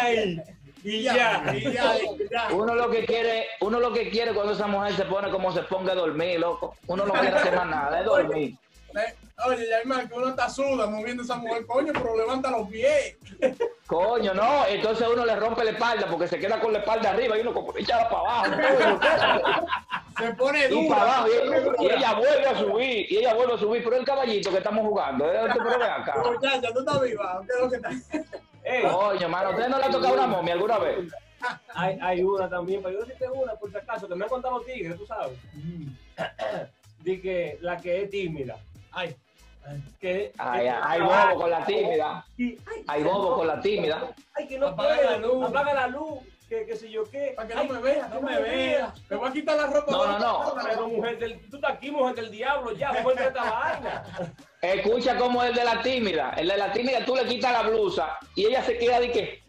ahí. 0.00 0.42
Y 0.84 1.02
ya, 1.02 1.42
y 1.52 1.72
ya, 1.72 1.98
y 1.98 2.28
ya. 2.30 2.48
Uno 2.52 2.74
lo 2.74 2.90
que 2.90 3.04
quiere, 3.06 3.46
uno 3.60 3.80
lo 3.80 3.92
que 3.92 4.08
quiere 4.10 4.32
cuando 4.32 4.52
esa 4.52 4.66
mujer 4.68 4.94
se 4.94 5.04
pone 5.04 5.30
como 5.30 5.50
se 5.50 5.62
ponga 5.62 5.92
a 5.92 5.96
dormir, 5.96 6.38
loco. 6.38 6.76
Uno 6.86 7.06
no 7.06 7.12
quiere 7.14 7.34
hacer 7.34 7.56
más 7.56 7.66
nada, 7.66 7.98
es 7.98 8.04
dormir. 8.04 8.56
Oye, 9.44 9.68
Yaimar, 9.68 10.08
que 10.08 10.14
uno 10.14 10.28
está 10.28 10.48
suda 10.48 10.86
moviendo 10.86 11.22
esa 11.22 11.36
mujer, 11.36 11.66
coño, 11.66 11.92
pero 11.92 12.16
levanta 12.16 12.50
los 12.50 12.68
pies. 12.68 13.16
Coño, 13.86 14.32
no, 14.32 14.66
entonces 14.66 15.06
uno 15.12 15.26
le 15.26 15.36
rompe 15.36 15.62
la 15.62 15.72
espalda 15.72 16.06
porque 16.10 16.26
se 16.26 16.38
queda 16.38 16.58
con 16.58 16.72
la 16.72 16.78
espalda 16.78 17.10
arriba 17.10 17.36
y 17.36 17.42
uno 17.42 17.52
como 17.52 17.76
echada 17.76 18.08
para 18.08 18.20
abajo. 18.22 19.66
Se 20.18 20.32
pone 20.32 20.66
y 20.70 20.88
para 20.88 21.02
abajo, 21.02 21.28
dura. 21.28 21.58
y, 21.78 21.84
y 21.84 21.90
ella 21.90 22.14
vuelve 22.14 22.46
a 22.46 22.58
subir, 22.58 23.12
y 23.12 23.16
ella 23.18 23.34
vuelve 23.34 23.52
a 23.52 23.58
subir, 23.58 23.84
pero 23.84 23.96
el 23.96 24.04
caballito 24.06 24.50
que 24.50 24.56
estamos 24.56 24.86
jugando, 24.86 25.30
¿eh? 25.30 25.40
Tú, 25.52 25.58
pero 25.62 25.78
ven 25.78 25.82
acá. 25.90 26.14
Muchacha, 26.24 26.72
tú 26.72 26.78
estás 26.80 27.00
viva, 27.02 27.42
¿qué 27.46 27.52
es 27.52 27.60
lo 27.60 27.70
que 27.70 27.76
está? 27.76 27.90
Ey, 28.64 28.82
Coño, 28.82 29.28
mano, 29.28 29.50
¿usted 29.50 29.68
no 29.68 29.78
le 29.78 29.84
ha 29.84 29.90
tocado 29.90 30.14
una 30.14 30.26
momia 30.26 30.54
alguna 30.54 30.78
vez? 30.78 31.12
hay, 31.74 31.98
hay 32.00 32.22
una 32.22 32.48
también, 32.48 32.82
pero 32.82 32.94
yo 32.94 33.00
decirte 33.04 33.28
una, 33.28 33.52
por 33.56 33.70
si 33.70 33.76
acaso, 33.76 34.08
que 34.08 34.14
me 34.14 34.24
han 34.24 34.30
contado 34.30 34.62
tigres, 34.62 34.96
tú 34.96 35.06
sabes. 35.06 35.38
De 37.00 37.20
que 37.20 37.58
la 37.60 37.76
que 37.76 38.02
es 38.02 38.10
tímida. 38.10 38.56
Ay, 38.90 39.14
Que, 40.00 40.32
Ay, 40.38 40.60
que- 40.64 40.70
hay 40.70 41.00
bobo 41.00 41.40
con 41.40 41.50
la 41.50 41.66
tímida, 41.66 42.24
ay, 42.38 42.58
hay 42.86 43.02
bobo 43.02 43.34
con 43.36 43.46
la 43.46 43.60
tímida. 43.60 44.08
Ay, 44.34 44.46
que 44.46 44.58
no 44.58 44.68
Apaga 44.68 44.96
la 45.02 45.16
luz. 45.18 45.48
Apaga 45.48 45.74
la 45.74 45.86
luz. 45.88 46.18
Que, 46.48 46.64
que 46.64 46.76
si 46.76 46.88
yo 46.92 47.02
qué. 47.10 47.32
Para 47.34 47.48
que 47.48 47.54
Ay, 47.54 47.66
no 47.66 47.74
me 47.74 47.80
vea, 47.80 48.06
no 48.08 48.20
me 48.20 48.40
vea. 48.40 48.94
Me 49.10 49.16
voy 49.16 49.28
a 49.28 49.32
quitar 49.32 49.56
la 49.56 49.66
ropa. 49.66 49.90
No, 49.90 50.06
no, 50.06 50.18
no. 50.20 50.54
Pero 50.62 50.86
mujer 50.88 51.18
del, 51.18 51.40
tú 51.50 51.56
estás 51.56 51.72
aquí, 51.72 51.90
mujer 51.90 52.14
del 52.14 52.30
diablo, 52.30 52.70
ya, 52.72 52.92
mujer 52.92 53.16
de 53.18 53.24
esta 53.26 53.50
vaina. 53.50 54.04
Escucha 54.62 55.16
como 55.18 55.42
el 55.42 55.52
de 55.54 55.64
la 55.64 55.82
tímida. 55.82 56.34
El 56.36 56.46
de 56.48 56.56
la 56.56 56.72
tímida 56.72 57.04
tú 57.04 57.16
le 57.16 57.24
quitas 57.26 57.50
la 57.52 57.62
blusa 57.62 58.16
y 58.36 58.46
ella 58.46 58.62
se 58.62 58.78
queda 58.78 59.00
de 59.00 59.10
que, 59.10 59.42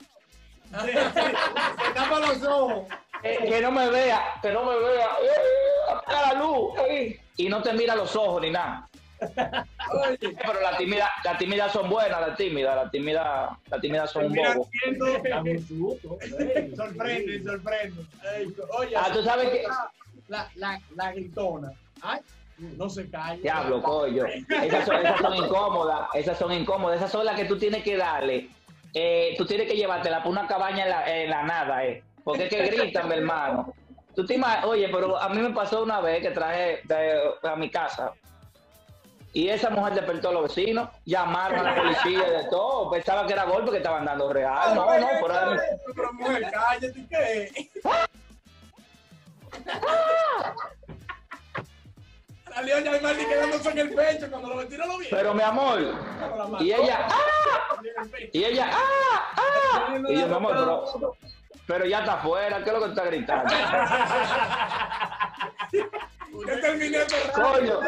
se 0.84 1.94
tapa 1.94 2.20
los 2.20 2.44
ojos. 2.44 2.88
eh, 3.24 3.46
que 3.48 3.62
no 3.62 3.72
me 3.72 3.90
vea, 3.90 4.34
que 4.42 4.52
no 4.52 4.64
me 4.64 4.78
vea. 4.80 5.06
Eh, 5.22 5.92
apaga 5.92 6.34
la 6.34 6.40
luz. 6.40 6.74
eh. 6.90 7.20
Y 7.38 7.50
no 7.50 7.62
te 7.62 7.74
mira 7.74 7.96
los 7.96 8.16
ojos 8.16 8.42
ni 8.42 8.50
nada. 8.50 8.90
Oye, 9.20 10.18
Pero 10.20 10.62
las 10.62 10.78
tímidas, 10.78 11.10
las 11.24 11.38
tímidas 11.38 11.72
son 11.72 11.90
buenas, 11.90 12.22
las 12.22 12.38
tímidas, 12.38 12.76
las 12.76 12.92
tímidas, 12.92 13.50
las 13.70 13.82
tímidas 13.82 14.12
son 14.12 14.26
un 14.26 14.32
mira, 14.32 14.54
bobo. 14.54 14.70
siendo- 14.72 15.06
Dame 15.30 15.60
susto. 15.68 16.18
Ey. 16.40 16.76
sorprende, 16.76 17.44
sorprende. 17.44 18.02
Oye, 18.78 18.96
Ah, 18.96 19.10
tú 19.14 19.24
sabes 19.24 19.50
que, 19.50 19.64
la, 20.28 20.50
la, 20.56 20.80
la 20.96 21.12
gritona. 21.14 21.72
Ay, 22.02 22.20
no 22.58 22.90
se 22.90 23.10
calla. 23.10 23.40
diablo, 23.42 23.82
coño, 23.82 24.26
esas 24.64 24.86
son, 24.86 24.96
esas 24.98 25.20
son 25.20 25.36
incómodas, 25.36 26.08
esas 26.14 26.38
son 26.38 26.52
incómodas, 26.54 26.98
esas 26.98 27.12
son 27.12 27.26
las 27.26 27.36
que 27.36 27.46
tú 27.46 27.58
tienes 27.58 27.84
que 27.84 27.96
darle, 27.98 28.50
eh, 28.94 29.36
tú 29.38 29.46
tienes 29.46 29.68
que 29.68 29.76
llevártela 29.76 30.22
por 30.24 30.32
una 30.32 30.48
cabaña 30.48 30.84
en 30.84 30.90
la, 30.90 31.16
en 31.24 31.30
la 31.30 31.44
nada, 31.44 31.86
eh, 31.86 32.04
porque 32.24 32.46
es 32.46 32.50
que 32.50 32.66
gritan, 32.68 33.08
mi 33.10 33.16
hermano. 33.16 33.74
Tú 34.16 34.26
te 34.26 34.40
oye, 34.64 34.90
pero 34.92 35.16
a 35.16 35.30
mí 35.30 35.40
me 35.40 35.52
pasó 35.52 35.84
una 35.84 36.02
vez 36.02 36.22
que 36.24 36.32
traje 36.32 36.82
de- 36.86 37.22
a 37.44 37.56
mi 37.56 37.70
casa 37.70 38.12
y 39.34 39.50
esa 39.50 39.70
mujer 39.70 39.94
despertó 39.94 40.30
a 40.30 40.34
los 40.34 40.44
vecinos, 40.44 40.90
llamaron 41.06 41.60
a 41.60 41.64
la 41.64 41.76
policía 41.76 42.28
y 42.28 42.32
de 42.32 42.44
todo, 42.50 42.90
pensaba 42.90 43.28
que 43.28 43.34
era 43.34 43.44
golpe 43.44 43.72
que 43.72 43.78
estaban 43.78 44.06
dando 44.06 44.32
real, 44.34 44.74
no, 44.74 44.86
no, 45.00 45.08
pero 45.22 45.34
era- 45.34 45.62
Pero 45.96 46.14
mujer, 46.14 46.52
cállate, 46.52 47.06
¿qué? 47.10 47.70
Salió 52.54 52.80
ya 52.80 52.96
y 52.98 53.26
quedándose 53.26 53.70
en 53.70 53.78
el 53.78 53.94
pecho 53.94 54.30
cuando 54.32 54.50
los 54.50 54.58
vecinos 54.64 54.88
lo 54.88 54.98
vieron. 54.98 55.20
pero 55.20 55.34
mi 55.36 55.44
amor, 55.44 55.80
y 56.60 56.72
ella, 56.72 57.08
¡ah! 57.12 57.78
Y 58.34 58.44
ella, 58.44 58.70
¡ah! 58.72 59.34
¡ah! 59.36 59.96
Y 60.10 60.20
yo, 60.20 60.28
mi 60.28 60.34
amor, 60.34 60.54
pero, 60.56 61.16
pero 61.68 61.86
ya 61.86 62.00
está 62.00 62.14
afuera, 62.14 62.64
¿qué 62.64 62.70
es 62.70 62.74
lo 62.74 62.80
que 62.84 62.90
está 62.90 63.04
gritando? 63.06 63.54
Yo 66.48 66.60
terminé 66.62 66.98
cerrado. 67.08 67.54
Coño, 67.54 67.80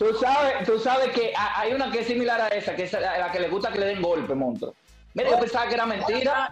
tú 0.00 0.14
sabes, 0.14 0.64
tú 0.66 0.78
sabes 0.78 1.10
que 1.12 1.30
ha- 1.36 1.60
hay 1.60 1.74
una 1.74 1.92
que 1.92 1.98
es 2.00 2.06
similar 2.06 2.40
a 2.40 2.48
esa, 2.48 2.74
que 2.74 2.84
es 2.84 2.94
a 2.94 3.00
la 3.00 3.30
que 3.30 3.38
le 3.38 3.48
gusta 3.50 3.70
que 3.70 3.78
le 3.80 3.86
den 3.86 4.00
golpe, 4.00 4.34
monstruo. 4.34 4.74
Mira, 5.12 5.28
yo 5.30 5.38
pensaba 5.38 5.68
que 5.68 5.74
era 5.74 5.84
mentira. 5.84 6.50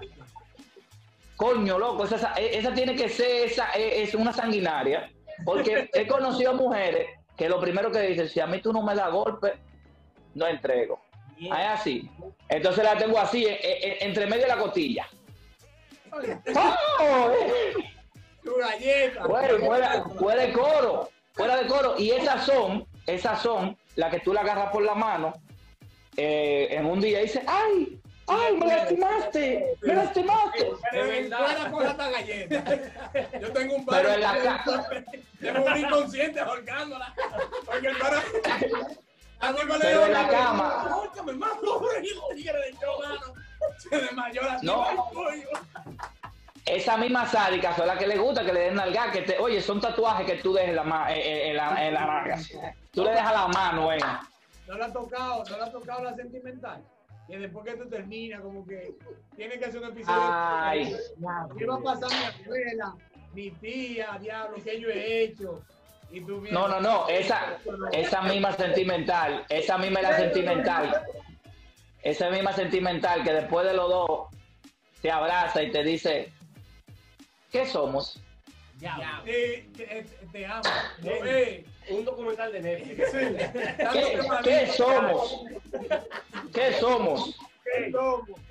Coño, 1.37 1.78
loco, 1.78 2.05
esa, 2.05 2.35
esa 2.35 2.75
tiene 2.75 2.95
que 2.95 3.09
ser, 3.09 3.47
esa 3.47 3.71
es 3.73 4.14
una 4.14 4.33
sanguinaria. 4.35 5.11
Porque 5.47 5.88
he 5.95 6.07
conocido 6.07 6.52
mujeres 6.55 7.07
que 7.37 7.49
lo 7.49 7.59
primero 7.61 7.90
que 7.90 8.00
dicen, 8.00 8.28
si 8.28 8.40
a 8.40 8.47
mí 8.47 8.61
tú 8.61 8.71
no 8.73 8.83
me 8.83 8.95
das 8.95 9.11
golpe, 9.11 9.55
no 10.35 10.47
entrego. 10.47 11.00
Ah, 11.50 11.75
Es 11.75 11.81
así. 11.81 12.11
Entonces 12.49 12.83
la 12.85 12.99
tengo 12.99 13.19
así, 13.19 13.47
en- 13.47 13.57
en- 13.62 13.97
entre 14.09 14.26
medio 14.26 14.43
de 14.43 14.49
la 14.49 14.59
costilla. 14.59 15.07
¡Oh! 16.11 17.31
Tu 18.43 18.55
galleta. 18.57 19.25
Fuera, 19.25 20.02
fuera 20.19 20.43
de 20.43 20.52
coro, 20.52 21.09
fuera 21.35 21.57
de 21.59 21.67
coro. 21.69 21.95
Y 21.99 22.11
esas 22.11 22.45
son, 22.45 22.85
esas 23.08 23.40
son 23.42 23.76
las 23.96 24.10
que 24.10 24.20
tú 24.20 24.32
la 24.32 24.42
agarras 24.42 24.70
por 24.70 24.82
la 24.82 24.94
mano 24.94 25.32
eh, 26.16 26.68
en 26.70 26.86
un 26.86 27.00
día 27.00 27.20
y 27.20 27.22
dices, 27.24 27.42
¡ay! 27.46 28.00
¡ay! 28.26 28.56
¡Me 28.56 28.66
lastimaste! 28.66 29.76
¡Me 29.82 29.94
lastimaste! 29.94 30.70
Pero 30.90 31.04
De 31.06 31.20
verdad. 31.22 31.38
fuera 31.46 31.70
con 31.70 31.86
esta 31.86 32.10
galleta. 32.10 32.64
Yo 33.40 33.52
tengo 33.52 33.74
un 33.76 33.86
Pero 33.86 34.02
padre. 34.08 34.14
en 34.14 34.20
la 34.20 34.38
ca- 34.42 34.64
Tengo 35.40 35.64
un 35.64 35.76
inconsciente 35.78 36.40
ahorcándola. 36.40 37.14
Porque 37.64 37.86
el 37.88 37.98
le 39.78 39.78
Pero 39.80 40.06
en 40.06 40.12
la 40.12 40.28
cama. 40.28 40.82
Ahórcame, 40.90 41.32
pobre. 41.60 42.00
Y 42.04 42.14
los 42.14 42.28
tigres 42.34 42.60
de 42.62 42.68
hecho, 42.70 42.86
mano. 43.00 43.34
Se 43.78 43.96
desmayó 43.96 44.42
la 44.42 44.58
No. 44.62 44.84
Esa 46.70 46.96
misma 46.96 47.26
sádica 47.26 47.75
son 47.75 47.87
las 47.87 47.98
que 47.98 48.06
le 48.06 48.18
gusta 48.18 48.44
que 48.44 48.52
le 48.52 48.60
den 48.60 48.75
nalga, 48.75 49.10
que 49.10 49.22
te, 49.22 49.38
oye, 49.38 49.60
son 49.60 49.80
tatuajes 49.80 50.26
que 50.26 50.37
tú 50.42 50.52
dejes 50.52 50.75
la, 50.75 50.82
ma- 50.84 51.10
eh, 51.12 51.50
eh, 51.50 51.54
la, 51.54 51.90
la 51.90 52.06
nalga. 52.06 52.38
Tú 52.92 53.04
le 53.04 53.10
dejas 53.12 53.32
la 53.32 53.48
mano, 53.48 53.92
eh. 53.92 53.98
No 54.66 54.76
le 54.76 54.84
ha 54.84 54.92
tocado, 54.92 55.44
no 55.50 55.56
le 55.56 55.62
ha 55.62 55.72
tocado 55.72 56.04
la 56.04 56.14
sentimental. 56.14 56.82
Y 57.28 57.37
después 57.37 57.64
que 57.64 57.76
tú 57.82 57.88
terminas, 57.88 58.40
como 58.40 58.66
que 58.66 58.92
tiene 59.37 59.58
que 59.58 59.64
hacer 59.66 59.80
un 59.82 59.88
episodio. 59.88 60.18
Ay. 60.20 60.94
¿Qué 61.58 61.66
va 61.66 61.75
a 61.76 61.80
pasar 61.80 62.08
mi 62.10 62.44
abuela, 62.44 62.94
mi 63.34 63.50
tía, 63.52 64.18
diablo, 64.20 64.56
qué 64.64 64.80
yo 64.80 64.88
he 64.88 65.22
hecho? 65.25 65.62
Y 66.10 66.20
tú 66.22 66.40
vienes- 66.40 66.52
No, 66.52 66.68
no, 66.68 66.80
no, 66.80 67.08
esa, 67.08 67.58
esa 67.92 68.22
misma 68.22 68.52
sentimental, 68.52 69.44
esa 69.48 69.76
misma 69.78 70.00
es 70.00 70.08
la 70.08 70.16
sentimental. 70.16 71.02
Esa 72.02 72.30
misma 72.30 72.52
sentimental 72.52 73.22
que 73.25 73.32
después 73.32 73.66
de 73.66 73.75
los 73.75 73.88
dos 73.90 74.28
te 75.02 75.10
abraza 75.10 75.62
y 75.62 75.70
te 75.70 75.82
dice, 75.82 76.32
¿qué 77.50 77.67
somos? 77.67 78.21
Ya. 78.78 79.23
Te, 79.25 79.69
te, 79.76 80.07
te 80.31 80.47
amo. 80.47 80.62
No, 81.02 81.11
eh, 81.11 81.64
Un 81.90 82.05
documental 82.05 82.52
de 82.52 82.61
Netflix. 82.61 83.11
¿Qué, 83.11 84.21
para 84.28 84.43
qué 84.43 84.67
somos? 84.69 85.45
¿Qué 86.55 86.73
somos? 86.75 87.38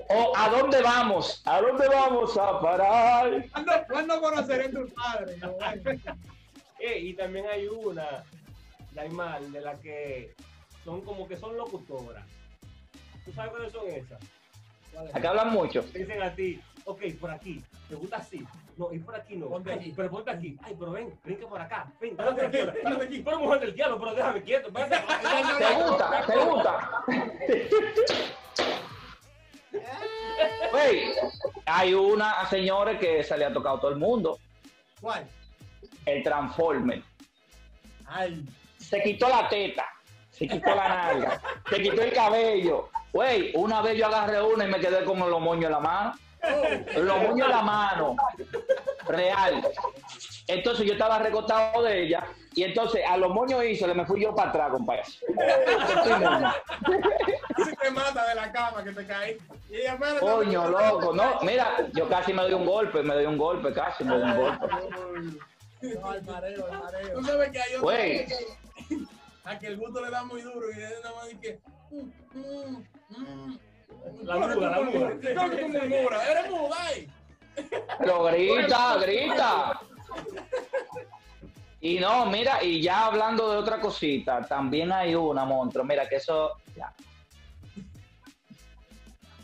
¿O 0.09 0.33
a 0.35 0.49
dónde 0.49 0.81
vamos? 0.81 1.41
¿A 1.45 1.61
dónde 1.61 1.87
vamos 1.87 2.37
a 2.37 2.59
parar? 2.59 3.45
¿Cuándo, 3.51 3.71
¿Cuándo 3.89 4.21
conoceré 4.21 4.65
a 4.65 4.71
tus 4.71 4.91
padres? 4.91 5.39
Eh, 6.79 6.99
y 6.99 7.13
también 7.13 7.45
hay 7.47 7.67
una, 7.67 8.23
Daimal, 8.91 9.51
de 9.51 9.61
la 9.61 9.79
que 9.79 10.35
son 10.83 11.01
como 11.01 11.27
que 11.27 11.35
son 11.37 11.57
locutoras. 11.57 12.25
¿Tú 13.25 13.31
sabes 13.33 13.51
cuáles 13.51 13.73
son 13.73 13.87
esas? 13.89 14.19
Acá 15.13 15.29
hablan 15.29 15.51
mucho. 15.51 15.81
Dicen 15.93 16.21
a 16.21 16.33
ti, 16.33 16.61
ok, 16.87 17.01
por 17.19 17.29
aquí, 17.31 17.61
¿te 17.89 17.95
gusta 17.95 18.17
así? 18.17 18.45
No, 18.77 18.91
y 18.93 18.99
por 18.99 19.15
aquí 19.15 19.35
no. 19.35 19.47
Ponte 19.47 19.71
Ay, 19.71 19.79
aquí. 19.79 19.93
Pero 19.95 20.09
ponte 20.09 20.31
aquí. 20.31 20.57
Ay, 20.63 20.75
pero 20.79 20.91
ven, 20.91 21.19
ven 21.23 21.37
que 21.37 21.45
por 21.45 21.59
acá. 21.59 21.91
Ven, 21.99 22.15
Párate 22.15 22.35
párate 22.43 22.61
aquí, 22.61 22.81
párate 22.83 23.05
aquí. 23.05 23.21
Pero 23.25 23.39
mujer 23.39 23.59
del 23.59 23.75
diablo, 23.75 23.99
pero 23.99 24.15
déjame 24.15 24.41
quieto. 24.43 24.67
espérate. 24.69 24.95
¿Te 25.57 25.83
gusta? 25.83 26.25
¿Te 26.25 26.37
gusta? 26.37 27.03
Wey, 30.73 31.11
hay 31.65 31.93
una 31.93 32.47
señora 32.49 32.97
que 32.97 33.23
se 33.23 33.37
le 33.37 33.45
ha 33.45 33.53
tocado 33.53 33.77
a 33.77 33.79
todo 33.81 33.91
el 33.91 33.97
mundo, 33.97 34.39
¿Cuál? 35.01 35.27
el 36.05 36.23
Transformer. 36.23 37.01
Ay. 38.05 38.45
Se 38.77 39.01
quitó 39.01 39.27
la 39.27 39.49
teta, 39.49 39.85
se 40.29 40.47
quitó 40.47 40.73
la 40.73 40.87
nalga, 40.87 41.41
se 41.69 41.81
quitó 41.81 42.01
el 42.01 42.13
cabello. 42.13 42.89
Güey, 43.11 43.51
una 43.55 43.81
vez 43.81 43.97
yo 43.97 44.05
agarré 44.07 44.41
una 44.41 44.65
y 44.65 44.71
me 44.71 44.79
quedé 44.79 45.03
con 45.03 45.19
los 45.19 45.41
moños 45.41 45.65
en 45.65 45.71
la 45.71 45.79
mano. 45.79 46.13
Los 46.95 47.17
moños 47.23 47.47
en 47.47 47.51
la 47.51 47.61
mano. 47.61 48.15
Real. 49.07 49.67
Entonces 50.47 50.85
yo 50.85 50.93
estaba 50.93 51.19
recostado 51.19 51.83
de 51.83 52.03
ella 52.03 52.23
y 52.53 52.63
entonces 52.63 53.01
a 53.07 53.17
los 53.17 53.31
moños 53.33 53.63
hizo, 53.65 53.85
le 53.85 53.93
me 53.93 54.05
fui 54.05 54.21
yo 54.21 54.33
para 54.33 54.49
atrás, 54.49 54.71
compadre. 54.71 55.01
Estoy 55.01 56.11
moño. 56.19 56.53
Si 57.65 57.75
te 57.75 57.91
mata 57.91 58.27
de 58.29 58.35
la 58.35 58.51
cama 58.51 58.83
que 58.83 58.91
te 58.91 59.05
caí. 59.05 59.37
Y 59.69 59.75
ella, 59.75 59.97
Coño, 60.19 60.69
loco, 60.69 61.13
no, 61.13 61.39
mira, 61.41 61.87
yo 61.93 62.07
casi 62.07 62.33
me 62.33 62.43
doy 62.43 62.53
un 62.53 62.65
golpe, 62.65 63.03
me 63.03 63.13
doy 63.13 63.25
un 63.25 63.37
golpe, 63.37 63.73
casi 63.73 64.03
me 64.05 64.17
doy 64.17 64.23
un 64.23 64.37
golpe. 64.37 64.67
No, 65.81 66.09
al 66.09 66.23
mareo, 66.23 66.65
al 66.65 66.79
mareo. 66.79 67.13
Tú 67.19 67.23
sabes 67.25 67.51
que 67.51 67.61
hay 67.61 67.69
otro 67.75 67.83
Güey. 67.83 68.25
a 69.43 69.59
que 69.59 69.67
el 69.67 69.77
gusto 69.77 70.01
le 70.01 70.09
da 70.09 70.23
muy 70.23 70.41
duro 70.41 70.67
y 70.71 70.81
es 70.81 71.03
nada 71.03 71.15
más 71.15 71.27
de 71.27 71.39
que. 71.39 71.59
mm, 71.91 72.09
mm, 72.33 72.85
mm. 73.09 73.59
La 74.23 74.33
¿Cómo 74.33 74.47
que 74.47 74.55
muda, 74.55 74.69
la 74.69 75.49
que 75.49 75.57
tú 75.57 75.67
murmuras? 75.69 76.29
Eres 76.29 76.51
muda, 76.51 76.75
ay. 76.79 77.09
Pero 77.99 78.23
grita, 78.23 78.97
grita. 78.97 79.81
Y 81.79 81.99
no, 81.99 82.25
mira, 82.25 82.63
y 82.63 82.81
ya 82.81 83.05
hablando 83.05 83.51
de 83.51 83.57
otra 83.57 83.79
cosita, 83.79 84.41
también 84.47 84.91
hay 84.91 85.15
una, 85.15 85.45
monstruo, 85.45 85.85
mira 85.85 86.07
que 86.09 86.15
eso, 86.15 86.57
ya. 86.75 86.93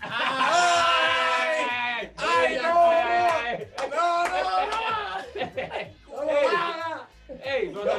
¡Ay! 0.01 0.51
¡Ay, 2.17 2.59
no! 2.61 2.73
¡No, 3.89 4.23
no, 4.27 4.43
no! 4.65 4.83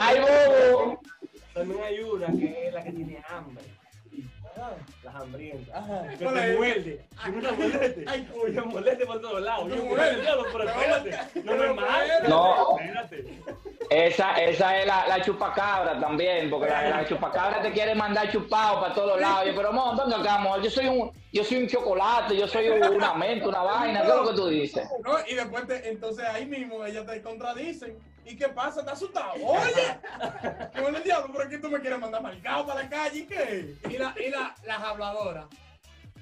¡Ay, 0.00 0.20
bobo! 0.20 1.00
también 1.54 1.82
hay 1.84 2.00
una 2.00 2.26
que 2.26 2.66
es 2.66 2.74
la 2.74 2.82
que 2.82 2.92
tiene 2.92 3.22
hambre. 3.28 3.73
Las 5.02 5.14
hambrientas. 5.14 5.74
Ajá. 5.76 6.08
Que 6.18 6.24
¿Cuál 6.24 6.34
te 6.34 6.56
muerde. 6.56 7.04
Que 7.24 7.30
te 7.32 7.52
moleste. 7.52 8.04
Ay, 8.06 8.28
Que 8.46 8.52
te 8.52 8.60
moleste 8.60 9.06
por 9.06 9.20
todos 9.20 9.40
lados. 9.42 9.68
Yo 9.68 9.84
muerde. 9.84 10.20
diablo, 10.20 10.44
pero 10.52 10.64
espérate. 10.68 11.40
No 11.44 11.52
me 11.54 11.72
mates. 11.74 12.28
No. 12.28 12.78
Espérate. 12.78 13.24
Esa, 13.90 14.32
esa 14.42 14.78
es 14.80 14.86
la, 14.86 15.06
la 15.08 15.20
chupacabra 15.20 16.00
también, 16.00 16.48
porque 16.50 16.70
la, 16.70 16.88
la 16.88 17.04
chupacabra 17.06 17.60
te 17.60 17.70
quiere 17.72 17.94
mandar 17.94 18.30
chupado 18.30 18.80
para 18.80 18.94
todos 18.94 19.20
lados. 19.20 19.46
Yo, 19.46 19.54
pero 19.54 19.72
mon, 19.72 19.96
venga 19.96 20.18
acá, 20.20 20.34
amor, 20.36 20.62
yo 20.62 20.70
soy 20.70 20.86
un, 20.86 21.12
yo 21.32 21.44
soy 21.44 21.58
un 21.62 21.68
chocolate, 21.68 22.34
yo 22.36 22.48
soy 22.48 22.68
una 22.70 23.12
menta, 23.14 23.48
una 23.48 23.62
vaina, 23.62 24.00
¿qué 24.02 24.08
es 24.08 24.14
lo 24.14 24.28
que 24.30 24.34
tú 24.36 24.48
dices? 24.48 24.88
No, 25.04 25.16
y 25.28 25.34
después, 25.34 25.66
te- 25.66 25.86
entonces 25.88 26.24
ahí 26.26 26.46
mismo 26.46 26.82
ellas 26.84 27.04
te 27.06 27.20
contradicen. 27.22 27.98
¿Y 28.24 28.36
qué 28.36 28.48
pasa? 28.48 28.80
¿Estás 28.80 28.94
asustado? 28.94 29.32
Oye, 29.34 29.98
¿qué 30.72 30.80
bueno 30.80 30.98
el 30.98 31.04
diablo? 31.04 31.32
¿Por 31.32 31.48
qué 31.48 31.58
tú 31.58 31.68
me 31.70 31.80
quieres 31.80 31.98
mandar 31.98 32.22
marcado 32.22 32.66
para 32.66 32.82
la 32.82 32.88
calle? 32.88 33.18
¿Y 33.18 33.26
qué? 33.26 33.74
Y, 33.88 33.98
la, 33.98 34.14
y 34.16 34.30
la, 34.30 34.54
las 34.64 34.78
habladoras. 34.82 35.44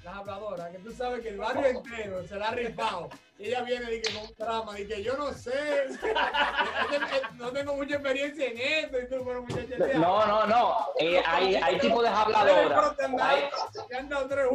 las 0.03 0.17
habladoras, 0.17 0.71
que 0.71 0.79
tú 0.79 0.93
sabes 0.93 1.21
que 1.21 1.29
el 1.29 1.39
barrio 1.39 1.67
entero 1.67 2.27
se 2.27 2.37
la 2.37 2.49
ha 2.49 2.51
rifado. 2.53 3.09
Y 3.39 3.47
ella 3.47 3.63
viene 3.63 3.95
y 3.95 4.01
que 4.03 4.13
con 4.13 4.23
un 4.25 4.35
drama, 4.37 4.79
y 4.79 4.87
que 4.87 5.03
yo 5.03 5.17
no 5.17 5.33
sé, 5.33 5.53
no 7.39 7.51
tengo 7.51 7.75
mucha 7.75 7.95
experiencia 7.95 8.47
en 8.47 8.59
esto, 8.59 8.99
y 9.01 9.09
tú, 9.09 9.25
muchacha, 9.25 9.99
No, 9.99 10.27
no, 10.27 10.47
no. 10.47 10.77
Eh, 10.99 11.21
hay, 11.27 11.55
hay 11.57 11.79
tipos 11.79 12.03
de 12.03 12.09
habladoras. 12.09 12.95
Hay, 13.21 13.45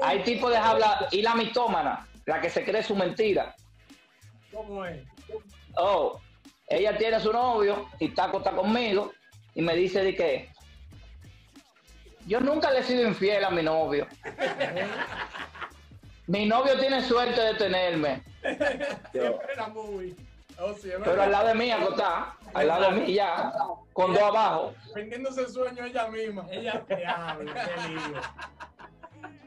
hay 0.02 0.24
tipos 0.24 0.52
de 0.52 0.58
habladoras. 0.58 1.14
Y 1.14 1.22
la 1.22 1.36
mitómana, 1.36 2.08
la 2.26 2.42
que 2.42 2.50
se 2.50 2.64
cree 2.64 2.84
su 2.84 2.96
mentira. 2.96 3.56
¿Cómo 4.52 4.86
es? 4.86 5.02
Oh, 5.76 6.20
ella 6.68 6.98
tiene 6.98 7.16
a 7.16 7.20
su 7.20 7.32
novio 7.32 7.88
y 8.00 8.08
está 8.08 8.26
acostada 8.26 8.58
conmigo 8.58 9.14
y 9.56 9.62
me 9.62 9.76
dice 9.76 10.04
de 10.04 10.16
que 10.16 10.50
yo 12.26 12.42
nunca 12.42 12.72
le 12.72 12.80
he 12.80 12.84
sido 12.84 13.08
infiel 13.08 13.46
a 13.46 13.50
mi 13.50 13.64
novio. 13.64 14.06
mi 16.28 16.46
novio 16.46 16.78
tiene 16.78 17.02
suerte 17.02 17.40
de 17.40 17.54
tenerme. 17.56 18.22
Siempre 19.12 19.54
era 19.54 19.68
muy. 19.68 20.16
Oh, 20.60 20.74
sí, 20.74 20.90
Pero 21.04 21.22
al 21.22 21.32
lado 21.32 21.48
de 21.50 21.56
mí 21.56 21.72
acostada, 21.72 22.36
al 22.54 22.68
lado 22.68 22.92
de 22.92 23.00
mí 23.00 23.14
ya, 23.14 23.54
con 23.94 24.14
dos 24.14 24.24
abajo. 24.24 24.74
Vendiéndose 24.94 25.42
el 25.42 25.50
sueño 25.50 25.86
ella 25.86 26.08
misma. 26.08 26.48
Ella 26.52 26.84
te 26.88 27.06
habla, 27.06 27.54
qué 27.54 27.90
lío. 27.90 28.22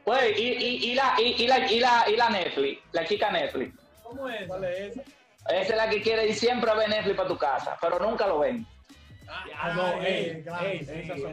Pues, 0.04 0.38
y, 0.38 0.42
y, 0.42 0.90
y, 0.90 0.94
la, 0.94 1.14
y, 1.18 1.42
y 1.42 1.46
la, 1.48 1.70
y, 1.70 1.80
la, 1.80 2.04
y 2.08 2.16
la 2.16 2.30
Netflix, 2.30 2.82
la 2.92 3.04
chica 3.04 3.30
Netflix. 3.30 3.74
¿Cómo 4.02 4.28
es? 4.28 4.46
¿Cuál 4.46 4.64
es 4.64 4.96
esa? 4.96 5.02
Esa 5.48 5.72
es 5.72 5.76
la 5.76 5.88
que 5.88 6.02
quiere 6.02 6.26
ir 6.28 6.34
siempre 6.34 6.70
a 6.70 6.74
ver 6.74 6.88
Netflix 6.88 7.16
para 7.16 7.28
tu 7.28 7.36
casa, 7.38 7.76
pero 7.80 7.98
nunca 7.98 8.26
lo 8.26 8.40
ven. 8.40 8.66
Ah, 9.56 9.72
no, 9.74 10.02
ey, 10.02 10.42
claro, 10.42 10.66
ey, 10.66 10.78
sí, 10.84 10.90
Esas 10.92 11.20
son, 11.20 11.32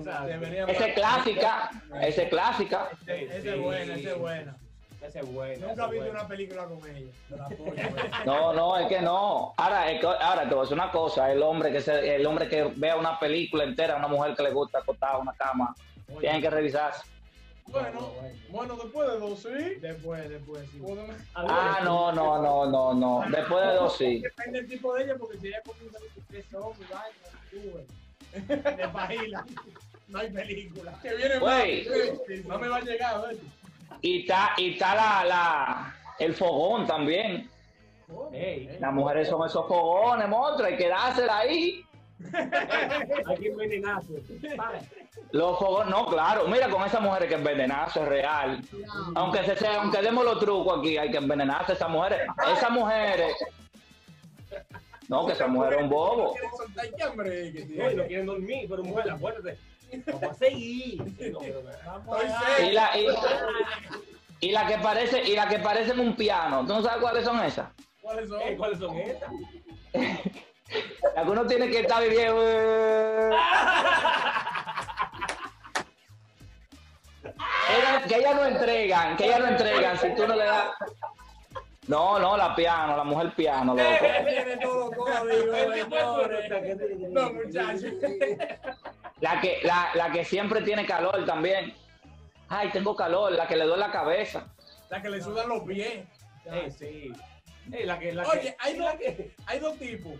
esa- 0.70 0.88
es 0.88 0.94
clásica, 0.94 1.72
esa 2.02 2.22
es 2.24 2.30
clásica. 2.30 2.90
sí, 3.06 3.12
Esa 3.12 3.42
sí. 3.42 3.48
es 3.50 3.60
buena, 3.60 3.96
esa 3.96 4.10
es 4.12 4.18
buena. 4.20 4.56
Esa 5.02 5.20
es 5.20 5.32
buena. 5.34 5.68
Nunca 5.68 5.86
he 5.86 5.92
visto 5.92 6.10
una 6.12 6.28
película 6.28 6.66
con 6.66 6.80
ella. 6.96 7.12
No, 8.26 8.54
no, 8.54 8.78
es 8.78 8.88
que 8.88 9.02
no. 9.02 9.54
Ahora, 9.58 9.92
es 9.92 10.00
que- 10.02 10.08
ahora 10.08 10.42
te 10.44 10.50
voy 10.50 10.60
a 10.60 10.62
decir 10.62 10.74
una 10.74 10.92
cosa, 10.92 11.32
el 11.32 11.42
hombre 11.44 11.72
que 11.72 11.82
se, 11.82 12.16
el 12.16 12.26
hombre 12.26 12.48
que 12.50 12.64
vea 12.76 12.96
una 12.98 13.20
película 13.20 13.64
entera, 13.64 13.96
una 13.96 14.08
mujer 14.08 14.36
que 14.36 14.44
le 14.44 14.52
gusta 14.52 14.80
acostada 14.80 15.16
en 15.16 15.22
una 15.22 15.34
cama, 15.34 15.76
tienen 16.20 16.42
que 16.42 16.50
revisarse. 16.50 17.04
Bueno, 17.68 18.14
bueno, 18.50 18.76
después 18.76 19.12
de 19.12 19.20
dos, 19.20 19.40
¿sí? 19.40 19.76
Después, 19.82 20.30
después, 20.30 20.70
sí. 20.72 20.82
Ah, 21.36 21.82
no, 21.84 22.12
no, 22.14 22.42
no, 22.42 22.66
no, 22.66 22.94
no. 22.94 23.24
Después 23.30 23.66
de 23.68 23.74
dos 23.74 23.98
sí. 23.98 24.20
Depende 24.22 24.62
del 24.62 24.70
tipo 24.70 24.94
de 24.94 25.04
ella, 25.04 25.16
porque 25.18 25.38
si 25.38 25.48
ella 25.48 25.62
comienza 25.66 26.00
con 26.00 26.24
tres 26.28 26.54
ojos 26.54 26.78
vaina, 26.80 27.42
sube. 27.52 28.78
De 28.78 28.88
pajila. 28.88 29.46
No 30.08 30.20
hay 30.20 30.32
película. 30.32 30.98
Que 31.02 31.16
viene 31.16 31.40
más. 31.40 31.66
No 32.46 32.60
me 32.60 32.68
va 32.70 32.78
a 32.78 32.82
llegar, 32.82 33.28
¿ves? 33.28 33.40
Y 34.02 34.22
está, 34.22 34.52
y 34.58 34.74
está 34.74 34.96
la, 34.96 35.26
la, 35.26 35.96
el 36.20 36.34
fogón 36.34 36.88
también. 36.88 37.50
Ey, 38.32 38.78
Las 38.80 38.94
mujeres 38.94 39.28
son 39.28 39.46
esos 39.46 39.68
fogones, 39.68 40.30
monstruos, 40.30 40.72
hay 40.72 40.78
que 40.78 40.88
dársela 40.88 41.40
ahí. 41.40 41.84
hay 43.26 43.38
que 43.38 43.48
envenenarse. 43.50 44.24
Los 45.32 45.60
fogones, 45.60 45.90
no, 45.90 46.06
claro, 46.06 46.48
mira 46.48 46.70
con 46.70 46.84
esas 46.86 47.02
mujeres 47.02 47.28
que 47.28 47.36
envenenarse 47.36 48.00
es 48.02 48.08
real. 48.08 48.62
Aunque 49.16 49.44
se 49.44 49.56
sea, 49.58 49.82
aunque 49.82 50.02
demos 50.02 50.24
los 50.24 50.40
trucos 50.40 50.80
aquí, 50.80 50.98
hay 50.98 51.12
que 51.12 51.18
envenenarse 51.18 51.74
a 51.74 51.76
esas 51.76 51.90
mujeres. 51.90 52.22
Esas 52.56 52.70
mujeres. 52.72 53.36
No, 55.10 55.26
que 55.26 55.34
esa 55.34 55.48
mujer 55.48 55.74
es 55.74 55.82
un 55.82 55.90
bobo. 55.90 56.34
¿Quieren 56.34 56.52
soltar 56.58 56.86
qué 56.96 57.04
hambre 57.04 57.54
que 57.54 57.66
No, 57.66 57.92
no 57.92 58.08
quieren 58.08 58.26
dormir, 58.26 58.68
pero 58.70 58.84
mujer, 58.84 59.12
acuérdate. 59.12 59.58
Vamos 60.06 60.24
a 60.24 60.34
seguir. 60.34 61.02
Sí, 61.18 61.30
no, 61.32 61.40
pero- 61.40 61.62
Vamos 61.86 62.20
seco. 62.22 62.68
Y 62.68 62.72
la, 62.72 62.98
y, 62.98 63.08
y 64.48 64.52
la 64.52 64.68
que 64.68 64.78
parece, 64.80 65.24
y 65.24 65.36
la 65.36 65.48
que 65.48 65.60
parecen 65.60 66.00
un 66.00 66.16
piano. 66.16 66.62
¿Tú 66.66 66.74
no 66.74 66.82
sabes 66.82 67.02
cuáles 67.02 67.26
son 67.26 67.42
esas? 67.44 67.68
¿Cuáles 68.02 68.30
son? 68.30 68.42
Ey, 68.42 68.56
¿Cuáles 68.58 68.80
son 68.80 68.96
estas? 68.98 69.30
La 71.16 71.24
que 71.24 71.30
uno 71.30 71.48
tiene 71.48 71.70
que 71.70 71.80
estar 71.80 72.04
viviendo. 72.04 72.42
Ella- 77.70 78.04
que 78.08 78.16
ellas 78.18 78.36
no 78.36 78.46
entregan, 78.46 79.18
que 79.18 79.26
ellas 79.26 79.40
no 79.40 79.48
entregan 79.48 79.98
si 79.98 80.16
tú 80.16 80.28
no 80.28 80.36
le 80.36 80.46
das. 80.46 80.66
No, 81.88 82.20
no, 82.20 82.36
la 82.36 82.54
piano, 82.56 82.98
la 82.98 83.04
mujer 83.04 83.34
piano, 83.34 83.74
loco. 83.74 83.90
Tiene 84.28 84.58
todo 84.58 84.92
código, 84.92 85.54
señores. 85.56 87.00
No, 87.10 87.32
muchachos. 87.32 87.94
La 89.22 89.40
que, 89.42 89.60
la, 89.64 89.90
la 89.96 90.12
que 90.12 90.26
siempre 90.26 90.62
tiene 90.62 90.86
calor 90.86 91.26
también. 91.26 91.74
Ay, 92.50 92.70
tengo 92.72 92.96
calor, 92.96 93.32
la 93.32 93.48
que 93.48 93.56
le 93.56 93.66
duele 93.66 93.82
la 93.88 93.92
cabeza. 93.92 94.48
La 94.90 95.02
que 95.02 95.10
le 95.10 95.22
sudan 95.22 95.50
los 95.50 95.64
pies. 95.64 96.06
Ey, 96.46 96.72
sí. 96.72 97.12
Ey, 97.72 97.86
la 97.86 98.00
que, 98.00 98.14
la 98.14 98.24
Oye, 98.24 98.42
que, 98.42 98.56
hay 98.60 98.78
dos, 98.78 98.94
que, 98.96 99.36
hay 99.46 99.60
dos 99.60 99.78
tipos. 99.78 100.14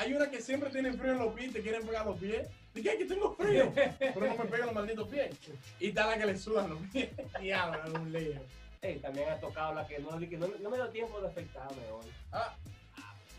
Hay 0.00 0.14
una 0.14 0.30
que 0.30 0.40
siempre 0.40 0.70
tienen 0.70 0.98
frío 0.98 1.12
en 1.12 1.18
los 1.18 1.34
pies 1.34 1.50
y 1.50 1.52
te 1.52 1.60
quieren 1.60 1.86
pegar 1.86 2.06
los 2.06 2.18
pies. 2.18 2.48
Dije 2.72 2.96
que 2.96 3.04
tengo 3.04 3.34
frío, 3.34 3.70
pero 3.98 4.26
no 4.28 4.34
me 4.34 4.44
pegan 4.46 4.66
los 4.66 4.74
malditos 4.74 5.06
pies. 5.08 5.36
Y 5.78 5.88
está 5.88 6.06
la 6.06 6.16
que 6.16 6.24
le 6.24 6.38
sudan 6.38 6.70
los 6.70 6.78
pies. 6.90 7.10
Diablo, 7.40 7.84
es 7.84 7.92
un 7.92 8.10
lío. 8.10 8.40
ey, 8.80 8.98
también 9.00 9.28
ha 9.28 9.36
tocado 9.38 9.74
la 9.74 9.86
que 9.86 9.98
no, 9.98 10.18
que 10.18 10.38
no, 10.38 10.48
no 10.58 10.70
me 10.70 10.78
da 10.78 10.90
tiempo 10.90 11.20
de 11.20 11.28
afectarme 11.28 11.82
hoy. 11.92 12.06
Ah, 12.32 12.56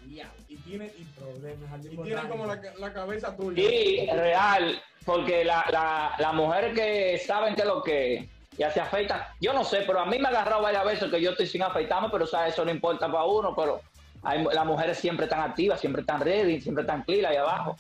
diablo. 0.06 0.34
y 0.50 0.56
tiene, 0.58 0.86
y, 0.96 1.04
Problemas 1.04 1.84
y 1.84 1.98
tiene 1.98 2.30
como 2.30 2.46
la, 2.46 2.62
la 2.78 2.94
cabeza 2.94 3.36
tuya. 3.36 3.64
Y 3.64 4.08
real, 4.12 4.80
porque 5.04 5.44
la, 5.44 5.66
la, 5.72 6.16
las 6.20 6.34
mujeres 6.36 6.76
que 6.76 7.18
saben 7.26 7.56
que 7.56 7.66
lo 7.66 7.82
que 7.82 8.30
ya 8.56 8.70
se 8.70 8.82
afeitan, 8.82 9.24
yo 9.40 9.52
no 9.54 9.64
sé, 9.64 9.84
pero 9.88 10.02
a 10.02 10.06
mí 10.06 10.20
me 10.20 10.28
ha 10.28 10.30
agarrado 10.30 10.62
varias 10.62 10.86
veces 10.86 11.10
que 11.10 11.22
yo 11.22 11.32
estoy 11.32 11.48
sin 11.48 11.64
afeitarme, 11.64 12.10
pero 12.12 12.26
o 12.26 12.28
sea, 12.28 12.48
eso 12.48 12.64
no 12.64 12.70
importa 12.70 13.12
para 13.12 13.24
uno, 13.24 13.56
pero 13.56 13.82
hay, 14.24 14.44
las 14.44 14.66
mujeres 14.66 14.98
siempre 14.98 15.26
están 15.26 15.42
activas, 15.42 15.80
siempre 15.80 16.02
están 16.02 16.22
ready, 16.22 16.62
siempre 16.62 16.84
están 16.84 17.04
clear 17.04 17.32
ahí 17.32 17.38
abajo. 17.38 17.76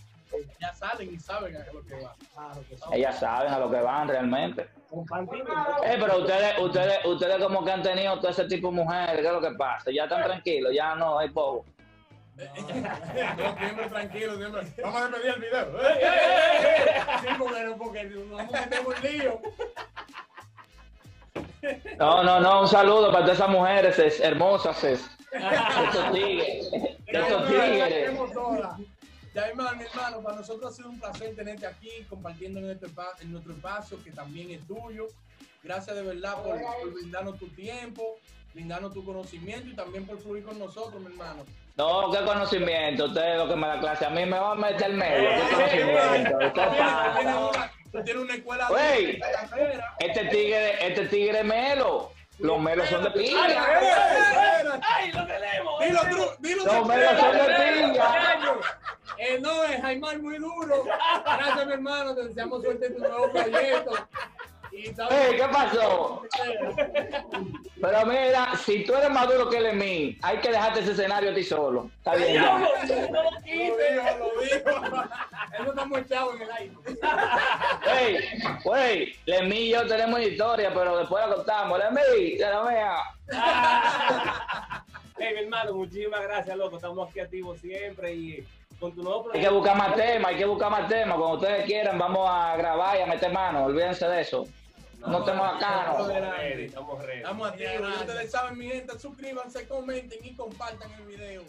Ya 0.59 0.73
salen 0.73 1.13
y 1.13 1.19
saben 1.19 1.55
a 1.55 1.65
lo 1.73 1.85
que 1.85 1.95
va. 1.95 2.15
Claro 2.33 2.63
que 2.69 2.77
sí. 2.77 2.83
Ellas 2.93 3.19
saben 3.19 3.53
a 3.53 3.59
lo 3.59 3.69
que 3.69 3.81
van 3.81 4.07
realmente. 4.07 4.61
Eh, 4.63 5.97
pero 5.99 6.19
ustedes, 6.19 6.59
ustedes, 6.59 7.05
ustedes 7.05 7.43
como 7.43 7.63
que 7.63 7.71
han 7.71 7.81
tenido 7.81 8.19
todo 8.19 8.31
ese 8.31 8.45
tipo 8.45 8.69
de 8.69 8.73
mujeres, 8.73 9.21
¿qué 9.21 9.27
es 9.27 9.33
lo 9.33 9.41
que 9.41 9.51
pasa? 9.51 9.91
Ya 9.91 10.03
están 10.03 10.23
tranquilos, 10.23 10.73
ya 10.73 10.95
no 10.95 11.19
hay 11.19 11.29
poco. 11.29 11.65
No, 12.35 12.43
siempre 13.57 13.89
tranquilo, 13.89 14.37
siempre. 14.37 14.83
Vamos 14.83 15.01
a 15.01 15.07
despedir 15.07 15.33
el 15.33 15.41
video. 15.41 15.79
Sí, 17.21 17.27
porque 17.37 17.63
no, 17.63 17.77
porque 17.77 18.03
nos 18.05 18.29
vamos 18.31 18.53
a 18.53 18.61
meter 18.61 18.87
un 18.87 18.93
lío. 19.01 19.41
No, 21.97 22.23
no, 22.23 22.39
no, 22.39 22.61
un 22.61 22.67
saludo 22.67 23.11
para 23.11 23.25
todas 23.25 23.37
esas 23.37 23.49
mujeres 23.49 23.99
es, 23.99 24.19
hermosas, 24.19 24.83
es, 24.83 25.09
estos 25.31 26.11
tigres, 26.13 26.69
estos 27.07 27.47
tigres. 27.47 28.11
Ya, 29.33 29.47
hermano, 29.47 29.81
hermano, 29.81 30.21
para 30.21 30.35
nosotros 30.37 30.73
ha 30.73 30.75
sido 30.75 30.89
un 30.89 30.99
placer 30.99 31.33
tenerte 31.35 31.65
aquí 31.65 31.89
compartiendo 32.09 32.59
en, 32.59 32.71
este, 32.71 32.87
en 33.21 33.31
nuestro 33.31 33.53
espacio 33.53 34.03
que 34.03 34.11
también 34.11 34.51
es 34.51 34.67
tuyo. 34.67 35.07
Gracias 35.63 35.95
de 35.95 36.01
verdad 36.01 36.35
por, 36.43 36.59
por 36.59 36.93
brindarnos 36.93 37.39
tu 37.39 37.47
tiempo, 37.49 38.17
brindarnos 38.53 38.93
tu 38.93 39.05
conocimiento 39.05 39.69
y 39.69 39.73
también 39.73 40.05
por 40.05 40.19
fluir 40.19 40.43
con 40.43 40.59
nosotros, 40.59 41.01
mi 41.01 41.07
hermano. 41.07 41.45
No, 41.77 42.11
qué 42.11 42.25
conocimiento, 42.25 43.05
usted 43.05 43.33
es 43.33 43.37
lo 43.37 43.47
que 43.47 43.55
me 43.55 43.67
da 43.67 43.79
clase, 43.79 44.05
a 44.05 44.09
mí 44.09 44.25
me 44.25 44.37
va 44.37 44.51
a 44.51 44.55
meter 44.55 44.91
el 44.91 44.97
medio, 44.97 45.29
qué 45.29 45.55
conocimiento, 45.55 46.37
¿qué 46.39 46.51
Tú 47.91 48.01
tienes 48.03 48.13
pasa? 48.13 48.21
una, 48.21 48.35
escuela 48.35 48.69
de 48.69 49.19
carrera. 49.19 49.95
Este 49.99 50.25
tigre, 50.25 50.87
este 50.87 51.05
tigre 51.07 51.43
melo, 51.43 52.11
los 52.39 52.59
melos 52.59 52.87
son 52.89 53.03
de 53.03 53.09
espera. 53.09 54.60
¡Ay, 54.81 55.11
lo 55.11 55.25
tenemos! 55.25 55.79
Dilo, 55.79 55.99
tú, 56.09 56.31
dilo. 56.39 56.85
melos 56.85 57.19
son 57.19 57.31
de 57.37 57.81
pinga. 57.81 58.37
Eh, 59.17 59.39
no, 59.39 59.63
es 59.65 59.81
Jaimar 59.81 60.19
muy 60.21 60.37
duro. 60.37 60.83
Gracias, 61.23 61.65
mi 61.67 61.73
hermano. 61.73 62.15
Te 62.15 62.23
deseamos 62.27 62.61
suerte 62.63 62.87
en 62.87 62.95
tu 62.95 62.99
nuevo 63.01 63.29
proyecto. 63.31 63.91
Y 64.71 64.85
sabes- 64.93 65.13
Ey, 65.31 65.35
¿qué 65.35 65.47
pasó? 65.51 66.23
Pero 67.81 68.05
mira, 68.05 68.55
si 68.65 68.85
tú 68.85 68.95
eres 68.95 69.09
más 69.09 69.27
duro 69.27 69.49
que 69.49 69.57
el 69.57 69.63
de 69.65 69.73
mí, 69.73 70.17
hay 70.21 70.37
que 70.37 70.49
dejarte 70.49 70.79
ese 70.79 70.93
escenario 70.93 71.31
a 71.31 71.33
ti 71.33 71.43
solo. 71.43 71.89
Está 71.97 72.15
bien, 72.15 72.35
ya. 72.35 72.57
¡No 72.57 72.59
lo 72.59 72.67
Lo 73.31 73.41
digo, 73.41 73.75
lo 74.19 74.41
digo. 74.41 75.03
Eso 75.59 75.69
está 75.71 75.85
muy 75.85 76.05
chavo 76.07 76.33
en 76.35 76.41
el 76.43 76.51
aire. 76.53 76.73
Ey, 77.99 78.41
güey, 78.63 79.13
Lemmy 79.25 79.57
y 79.57 79.69
yo 79.71 79.85
tenemos 79.87 80.15
una 80.15 80.23
historia, 80.23 80.71
pero 80.73 80.97
después 80.97 81.27
la 81.27 81.35
contamos. 81.35 81.77
Lemmy, 81.77 82.37
de 82.37 82.49
la 82.49 82.63
mía. 82.63 82.95
Hey, 85.23 85.35
mi 85.35 85.41
hermano, 85.41 85.73
muchísimas 85.75 86.19
gracias, 86.23 86.57
loco. 86.57 86.77
Estamos 86.77 87.07
aquí 87.07 87.19
activos 87.19 87.59
siempre 87.59 88.11
y 88.11 88.43
con 88.79 88.91
tu 88.95 89.03
nuevo 89.03 89.29
Hay 89.31 89.39
que 89.39 89.49
buscar 89.49 89.77
más 89.77 89.93
temas, 89.95 90.31
hay 90.31 90.37
que 90.37 90.45
buscar 90.45 90.71
más 90.71 90.89
temas. 90.89 91.15
Cuando 91.15 91.37
ustedes 91.37 91.65
quieran, 91.65 91.99
vamos 91.99 92.27
a 92.27 92.57
grabar 92.57 92.97
y 92.97 93.01
a 93.01 93.05
meter 93.05 93.31
mano. 93.31 93.65
Olvídense 93.65 94.07
de 94.07 94.21
eso. 94.21 94.47
No 94.97 95.19
estemos 95.19 95.55
acá, 95.55 95.91
Estamos 95.91 96.07
no. 96.07 96.31
ready, 96.31 96.65
estamos 96.65 97.05
ready. 97.05 97.17
Estamos 97.17 97.47
activos. 97.49 97.73
Y 97.75 98.01
Ustedes 98.01 98.31
saben, 98.31 98.57
mi 98.57 98.67
gente, 98.67 98.97
suscríbanse, 98.99 99.67
comenten 99.67 100.25
y 100.25 100.35
compartan 100.35 100.91
el 100.93 101.05
video. 101.05 101.43